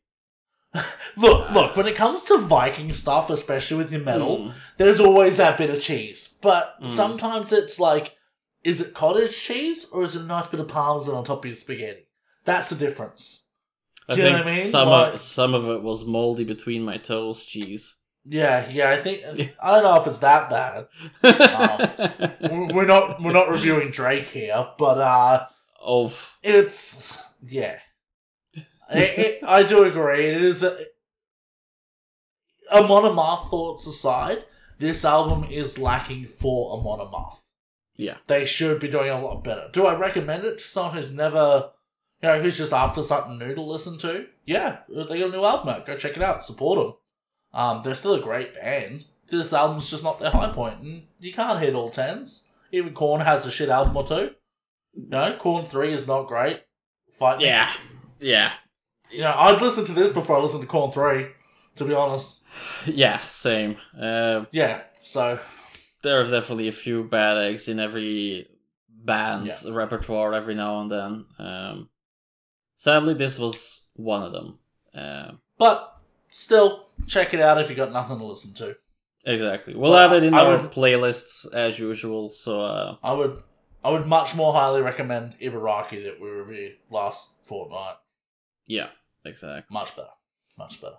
[1.16, 1.76] Look, look.
[1.76, 5.70] When it comes to Viking stuff, especially with your metal, mm, there's always that bit
[5.70, 6.34] of cheese.
[6.40, 6.90] But Mm.
[6.90, 8.16] sometimes it's like,
[8.64, 11.44] is it cottage cheese or is it a nice bit of parmesan on top of
[11.46, 12.08] your spaghetti?
[12.44, 13.44] That's the difference.
[14.08, 14.66] I Do you know think what I mean?
[14.66, 17.96] some Like- of some of it was moldy between my toes cheese.
[18.26, 18.90] Yeah, yeah.
[18.90, 19.22] I think
[19.62, 20.86] I don't know if it's that bad.
[22.50, 25.46] We're we're not we're not reviewing Drake here, but uh,
[25.84, 26.12] oh,
[26.42, 27.16] it's
[27.46, 27.78] yeah.
[28.90, 30.26] I, it, I do agree.
[30.26, 30.78] It is a,
[32.72, 34.44] Amon Amarth thoughts aside.
[34.78, 37.42] This album is lacking for Amon Amarth.
[37.96, 38.16] yeah.
[38.26, 39.68] they should be doing a lot better.
[39.72, 41.70] Do I recommend it to someone who's never,
[42.22, 44.26] you know, who's just after something new to listen to?
[44.46, 45.86] Yeah, they got a new album out.
[45.86, 46.42] Go check it out.
[46.42, 46.94] Support them.
[47.54, 49.06] Um, they're still a great band.
[49.30, 52.48] This album's just not their high point, and you can't hit all tens.
[52.72, 54.30] Even Korn has a shit album or two.
[54.94, 56.62] No, Korn three is not great.
[57.12, 57.46] Fight me.
[57.46, 57.72] Yeah.
[58.20, 58.52] Yeah.
[59.10, 61.28] you know, I'd listen to this before I listen to Korn three.
[61.76, 62.42] To be honest,
[62.86, 63.76] Yeah, same.
[63.98, 64.82] Uh, yeah.
[65.00, 65.40] So
[66.02, 68.46] there are definitely a few bad eggs in every
[68.88, 71.24] band's repertoire every now and then.
[71.38, 71.88] Um,
[72.76, 74.58] sadly, this was one of them.
[74.94, 75.93] Um but
[76.34, 78.76] still, check it out if you got nothing to listen to.
[79.24, 79.74] exactly.
[79.74, 82.30] We'll Well, add it in I our would- playlists as usual.
[82.30, 83.38] So uh, I would
[83.84, 87.96] I would much more highly recommend Ibaraki that we reviewed last fortnight.
[88.66, 88.88] yeah,
[89.24, 89.72] exactly.
[89.72, 90.08] Much better.
[90.58, 90.96] Much better.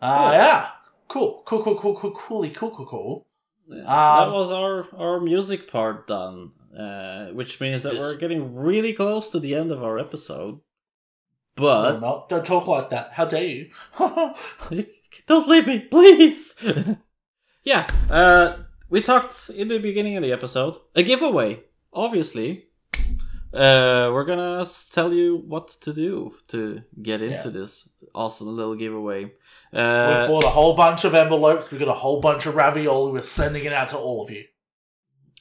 [0.00, 0.68] Uh, yeah.
[1.08, 1.42] Cool.
[1.46, 3.26] Cool, cool, cool, cool, coolly, cool, cool, cool.
[3.68, 8.00] Yeah, so Um, that was our our music part done, uh, which means that This-
[8.00, 10.60] we're getting really close to the end of our episode.
[11.58, 13.10] But no, don't talk like that.
[13.12, 13.70] How dare you?
[15.26, 16.54] don't leave me, please.
[17.64, 18.56] yeah, uh,
[18.88, 21.60] we talked in the beginning of the episode a giveaway.
[21.92, 22.66] Obviously,
[23.52, 27.52] uh, we're gonna tell you what to do to get into Yeah.
[27.60, 29.24] this awesome little giveaway.
[29.72, 31.70] We've Uh, bought a whole bunch of envelopes.
[31.72, 33.12] We've got a whole bunch of ravioli.
[33.12, 34.44] We're sending it out to all of you.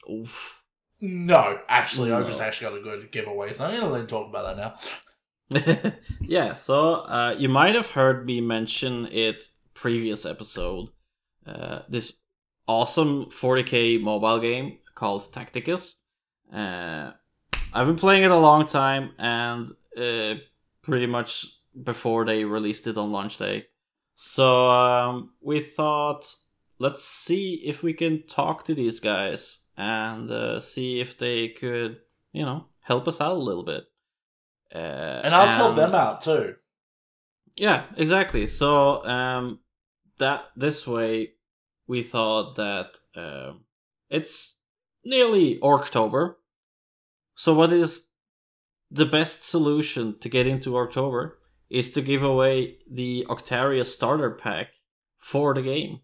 [0.10, 0.64] Oof.
[1.00, 2.28] No, actually, No.
[2.28, 4.76] Actually got a good giveaway, so I'm gonna let him talk about that now.
[6.22, 10.90] yeah, so uh, you might have heard me mention it previous episode.
[11.46, 12.14] Uh, this
[12.68, 15.96] awesome 40k mobile game called Tacticus.
[16.52, 17.12] Uh,
[17.74, 20.36] I've been playing it a long time, and uh,
[20.82, 21.46] pretty much
[21.84, 23.68] before they released it on launch day.
[24.16, 26.36] So um, we thought,
[26.80, 32.00] let's see if we can talk to these guys and uh, see if they could,
[32.34, 33.84] you know, help us out a little bit.
[34.74, 36.56] Uh, And I'll help them out too.
[37.56, 38.48] yeah, exactly.
[38.48, 39.60] So um,
[40.20, 41.34] that this way,
[41.88, 43.62] we thought that um
[44.10, 44.56] it's
[45.06, 46.38] nearly October.
[47.36, 48.08] So what is
[48.92, 51.40] the best solution to get into October
[51.70, 54.68] is to give away the Octarius starter pack
[55.18, 56.00] for the game.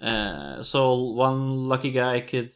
[0.00, 2.52] Uh, so one lucky guy could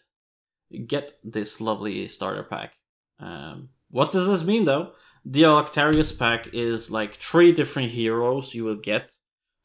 [0.86, 2.74] get this lovely starter pack.
[3.20, 4.92] Um, what does this mean though?
[5.24, 9.14] The Octarius pack is like three different heroes you will get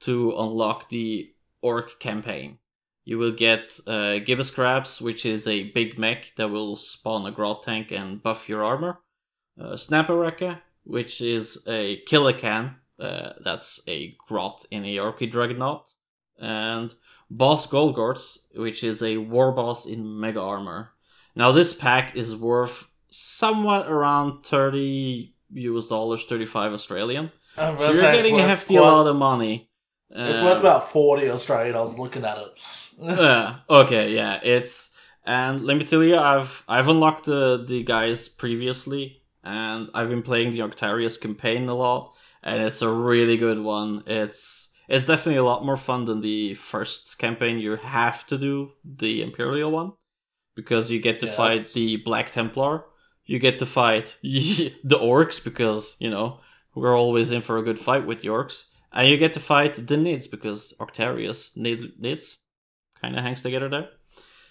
[0.02, 1.30] to unlock the
[1.62, 2.58] Orc campaign.
[3.06, 7.64] You will get uh, Gibbascrapz, which is a big mech that will spawn a Grot
[7.64, 9.00] tank and buff your armor.
[9.60, 15.94] Uh, Snapperaka, which is a Killa Kan, uh, that's a Grot in a Orky Dreadnought.
[16.38, 16.94] And
[17.30, 20.92] Boss Gulgortz, which is a war boss in Mega Armor.
[21.36, 27.32] Now, this pack is worth somewhat around 30 US dollars, 35 Australian.
[27.58, 29.70] Uh, so you're getting a hefty quite- amount of money.
[30.16, 31.76] It's worth uh, about forty Australian.
[31.76, 32.62] I was looking at it.
[33.02, 33.56] yeah.
[33.68, 34.14] Okay.
[34.14, 34.40] Yeah.
[34.44, 34.96] It's
[35.26, 40.22] and let me tell you, I've I've unlocked the the guys previously, and I've been
[40.22, 44.04] playing the Octarius campaign a lot, and it's a really good one.
[44.06, 47.58] It's it's definitely a lot more fun than the first campaign.
[47.58, 49.94] You have to do the Imperial one
[50.56, 52.86] because you get to Yeah, fight the Black Templar.
[53.26, 56.40] You get to fight the orcs because you know
[56.76, 58.66] we're always in for a good fight with the orcs.
[58.92, 62.38] And you get to fight the Nids because Octarius Nid, Nids
[63.02, 63.90] kind of hangs together there.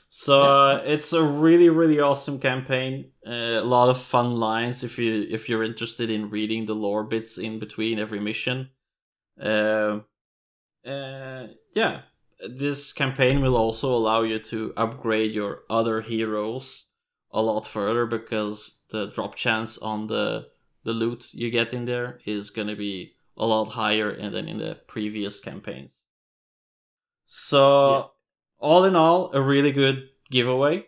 [0.08, 3.12] So uh, it's a really really awesome campaign.
[3.26, 7.04] Uh, a lot of fun lines if you if you're interested in reading the lore
[7.04, 8.68] bits in between every mission.
[9.40, 10.00] Uh,
[10.86, 12.02] uh, yeah,
[12.46, 16.84] this campaign will also allow you to upgrade your other heroes
[17.32, 20.48] a lot further because the drop chance on the
[20.84, 24.74] the loot you get in there is gonna be a lot higher than in the
[24.86, 26.00] previous campaigns.
[27.26, 28.04] So, Yeah.
[28.58, 30.86] all in all, a really good giveaway.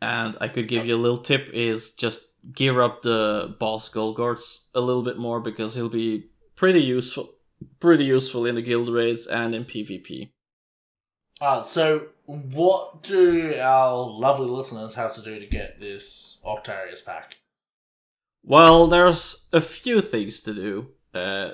[0.00, 2.20] And I could give you a little tip is just
[2.54, 7.34] gear up the boss Gulgortz a little bit more because he'll be pretty useful
[7.78, 10.32] pretty useful in the guild raids and in PvP.
[11.42, 17.36] Uh, so, what do our lovely listeners have to do to get this Octarius pack?
[18.42, 20.88] Well, there's a few things to do.
[21.12, 21.52] Uh,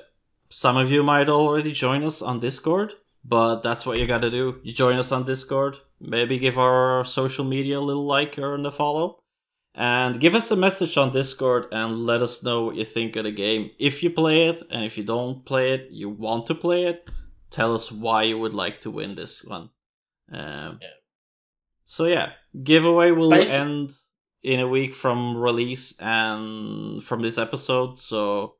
[0.50, 4.60] some of you might already join us on Discord, but that's what you gotta do.
[4.62, 8.70] You join us on Discord, maybe give our social media a little like or a
[8.70, 9.18] follow,
[9.74, 13.24] and give us a message on Discord and let us know what you think of
[13.24, 13.70] the game.
[13.78, 17.10] If you play it, and if you don't play it, you want to play it,
[17.50, 19.70] tell us why you would like to win this one.
[20.32, 20.88] Um, Yeah.
[21.84, 22.32] So yeah,
[22.64, 23.92] giveaway will end
[24.42, 27.98] in a week from release and from this episode.
[27.98, 28.56] So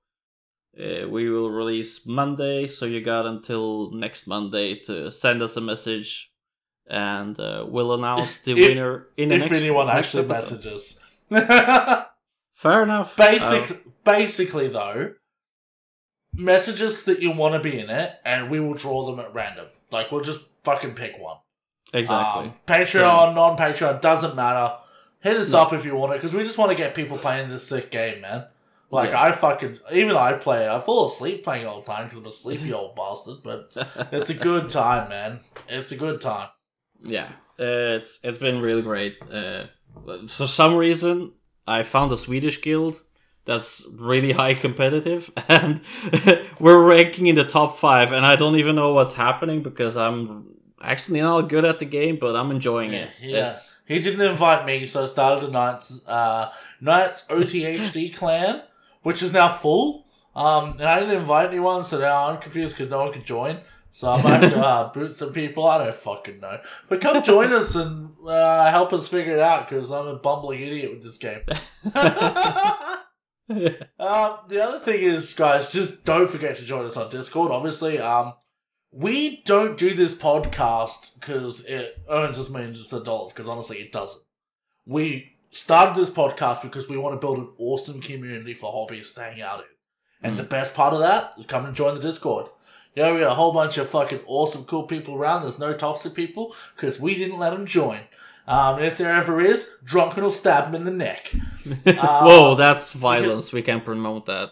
[0.79, 2.67] uh, we will release Monday.
[2.69, 6.31] So you got until next Monday to send us a message,
[6.87, 9.61] and uh, we'll announce the If- winner in the if next.
[9.63, 10.65] anyone next actually episode.
[10.65, 11.01] messages.
[12.55, 13.17] Fair enough.
[13.17, 15.15] Basic, Uh, basically, though,
[16.33, 19.67] messages that you want to be in it, and we will draw them at random.
[19.91, 21.39] Like we'll just fucking pick one.
[21.95, 22.47] Exactly.
[22.49, 24.75] Um, Patreon, non-Patreon, doesn't matter.
[25.21, 25.61] Hit us No.
[25.63, 27.91] up if you want it, because we just want to get people playing this sick
[27.91, 28.45] game, man.
[28.91, 29.23] Like Yeah.
[29.23, 30.71] I fucking even I play it.
[30.71, 33.39] I fall asleep playing all the time because I'm a sleepy old bastard.
[33.43, 33.73] But
[34.13, 35.41] it's a good time, man.
[35.69, 36.49] It's a good time.
[37.03, 37.25] yeah,
[37.59, 39.17] uh, it's it's been really great.
[39.33, 39.65] Uh,
[40.29, 41.33] for some reason,
[41.67, 43.03] I found a Swedish guild
[43.45, 45.81] that's really high competitive, and
[46.61, 48.13] we're ranking in the top five.
[48.13, 52.19] And I don't even know what's happening because I'm actually not good at the game,
[52.21, 53.11] but I'm enjoying it.
[53.21, 53.37] Yeah.
[53.37, 56.51] It's- He didn't invite me, so I started a Knights uh
[56.81, 58.63] Knights OTHT clan,
[59.03, 60.05] which is now full.
[60.35, 63.61] Um, and I didn't invite anyone, so now I'm confused because no one could join.
[63.93, 65.65] So I might have to uh, boot some people.
[65.67, 66.61] I don't fucking know.
[66.89, 70.61] But come join us and uh, help us figure it out because I'm a bumbling
[70.61, 71.41] idiot with this game.
[73.49, 77.53] Um, the other thing is, guys, just don't forget to join us on Discord.
[77.53, 78.35] Obviously, um,
[78.97, 83.33] we don't do this podcast because it earns us millions of dollars.
[83.33, 84.23] Because honestly, it doesn't.
[84.87, 89.21] we started this podcast because we want to build an awesome community for hobbyists to
[89.23, 89.65] hang out in.
[90.23, 92.47] And the best part of that is come and join the Discord.
[92.95, 95.43] Yeah, we got a whole bunch of fucking awesome, cool people around.
[95.43, 98.01] There's no toxic people because we didn't let them join.
[98.49, 101.33] Um, and if there ever is, Drunken will stab him in the neck.
[101.87, 101.93] Uh,
[102.25, 103.53] Whoa, that's violence.
[103.53, 104.51] We can't promote that.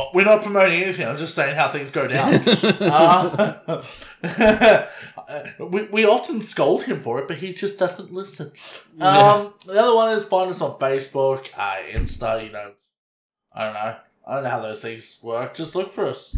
[0.00, 1.08] Oh, We're not promoting anything.
[1.08, 2.34] I'm just saying how things go down.
[2.80, 3.82] Uh,
[5.58, 8.52] we, we often scold him for it, but he just doesn't listen.
[9.00, 12.74] Um, the other one is find us on Facebook, uh, Insta, you know.
[13.52, 13.96] I don't know.
[14.24, 15.54] I don't know how those things work.
[15.54, 16.36] Just look for us.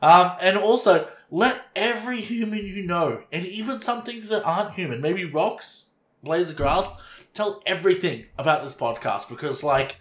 [0.00, 5.00] Um, and also, let every human you know, and even some things that aren't human,
[5.02, 5.90] maybe rocks,
[6.22, 6.90] blades of grass,
[7.34, 9.98] tell everything about this podcast because, like,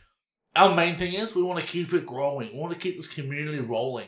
[0.56, 2.52] our main thing is we want to keep it growing.
[2.54, 4.08] We want to keep this community rolling.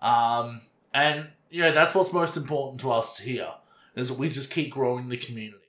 [0.00, 0.60] Um,
[0.92, 3.50] and you know that's what's most important to us here
[3.94, 5.64] is that we just keep growing the community.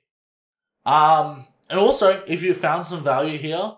[0.85, 3.73] Um, and also if you found some value here,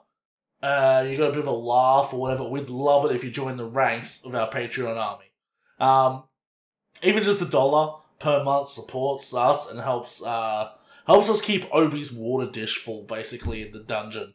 [0.61, 3.31] uh, you got a bit of a laugh or whatever, we'd love it if you
[3.31, 5.31] join the ranks of our Patreon army.
[5.79, 6.23] Um,
[7.01, 10.71] even just a dollar per month supports us and helps uh
[11.07, 14.33] helps us keep Obi's water dish full basically in the dungeon.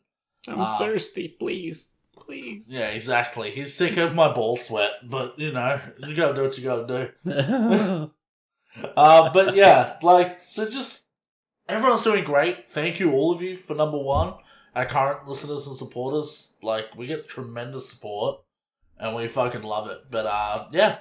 [0.48, 0.78] I'm Ah.
[0.78, 1.90] thirsty, please.
[2.16, 2.66] Please.
[2.68, 3.50] Yeah, exactly.
[3.50, 6.86] He's sick of my ball sweat, but you know, you gotta do what you gotta
[7.24, 8.10] do.
[8.96, 11.04] Uh, but yeah, like, so just
[11.68, 12.66] everyone's doing great.
[12.66, 14.34] Thank you, all of you, for number one.
[14.74, 18.40] Our current listeners and supporters, like, we get tremendous support
[18.98, 20.00] and we fucking love it.
[20.10, 20.98] But uh, yeah,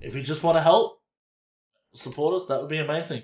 [0.00, 1.00] if you just want to help
[1.92, 3.22] support us, that would be amazing.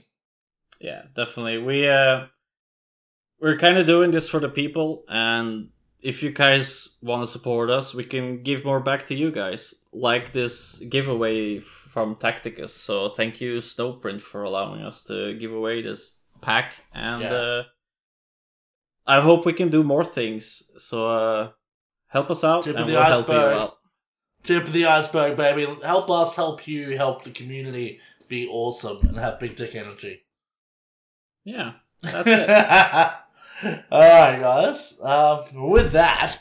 [0.80, 1.58] yeah, definitely.
[1.58, 2.26] We uh
[3.40, 5.68] we're kind of doing this for the people and
[6.00, 9.74] if you guys want to support us, we can give more back to you guys.
[9.92, 12.68] Like this giveaway from Tacticus.
[12.70, 17.32] So thank you Snowprint for allowing us to give away this pack and Yeah.
[17.32, 17.62] uh
[19.06, 20.62] I hope we can do more things.
[20.76, 21.50] So uh
[22.08, 23.56] help us out Tip of and the we'll help you iceberg.
[23.58, 23.74] out.
[24.44, 25.66] Tip of the iceberg, baby.
[25.82, 30.22] Help us, help you, help the community be awesome and have big dick energy.
[31.44, 31.72] Yeah.
[32.02, 33.10] That's it.
[33.64, 34.98] All right, guys.
[35.02, 36.38] Um, with that,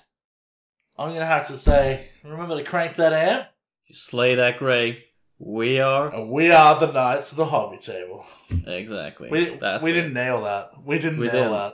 [0.97, 3.47] I'm gonna have to say, remember to crank that amp,
[3.87, 5.03] You slay that gray.
[5.39, 8.25] We are and we are the knights of the hobby table.
[8.65, 9.29] exactly.
[9.29, 9.93] We That's we it.
[9.93, 10.71] didn't nail that.
[10.83, 11.51] We didn't We nail didn't.
[11.51, 11.73] that.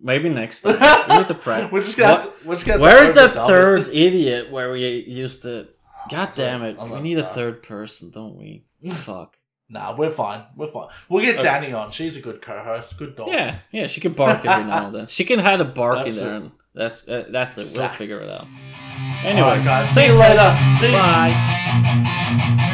[0.00, 0.76] Maybe next time.
[1.10, 1.72] we need to practice.
[1.72, 2.20] we're just gonna.
[2.22, 3.94] To, we're just gonna Where's to that third it.
[3.94, 5.68] idiot where we used to?
[6.10, 6.78] God damn it!
[6.78, 8.64] We need a third person, don't we?
[8.90, 9.37] Fuck.
[9.70, 10.42] Nah, we're fine.
[10.56, 10.88] We're fine.
[11.08, 11.44] We'll get Okay.
[11.44, 11.90] Danny on.
[11.90, 12.96] She's a good co-host.
[12.98, 13.28] Good dog.
[13.28, 13.86] Yeah, yeah.
[13.86, 15.06] She can bark every now and then.
[15.06, 17.78] She can have a bark That's in there, and that's uh, that's it.
[17.78, 18.46] We'll figure it out.
[19.24, 19.90] Anyway, right, guys.
[19.90, 20.56] See you later.
[20.80, 20.92] Peace.
[20.92, 22.64] Bye.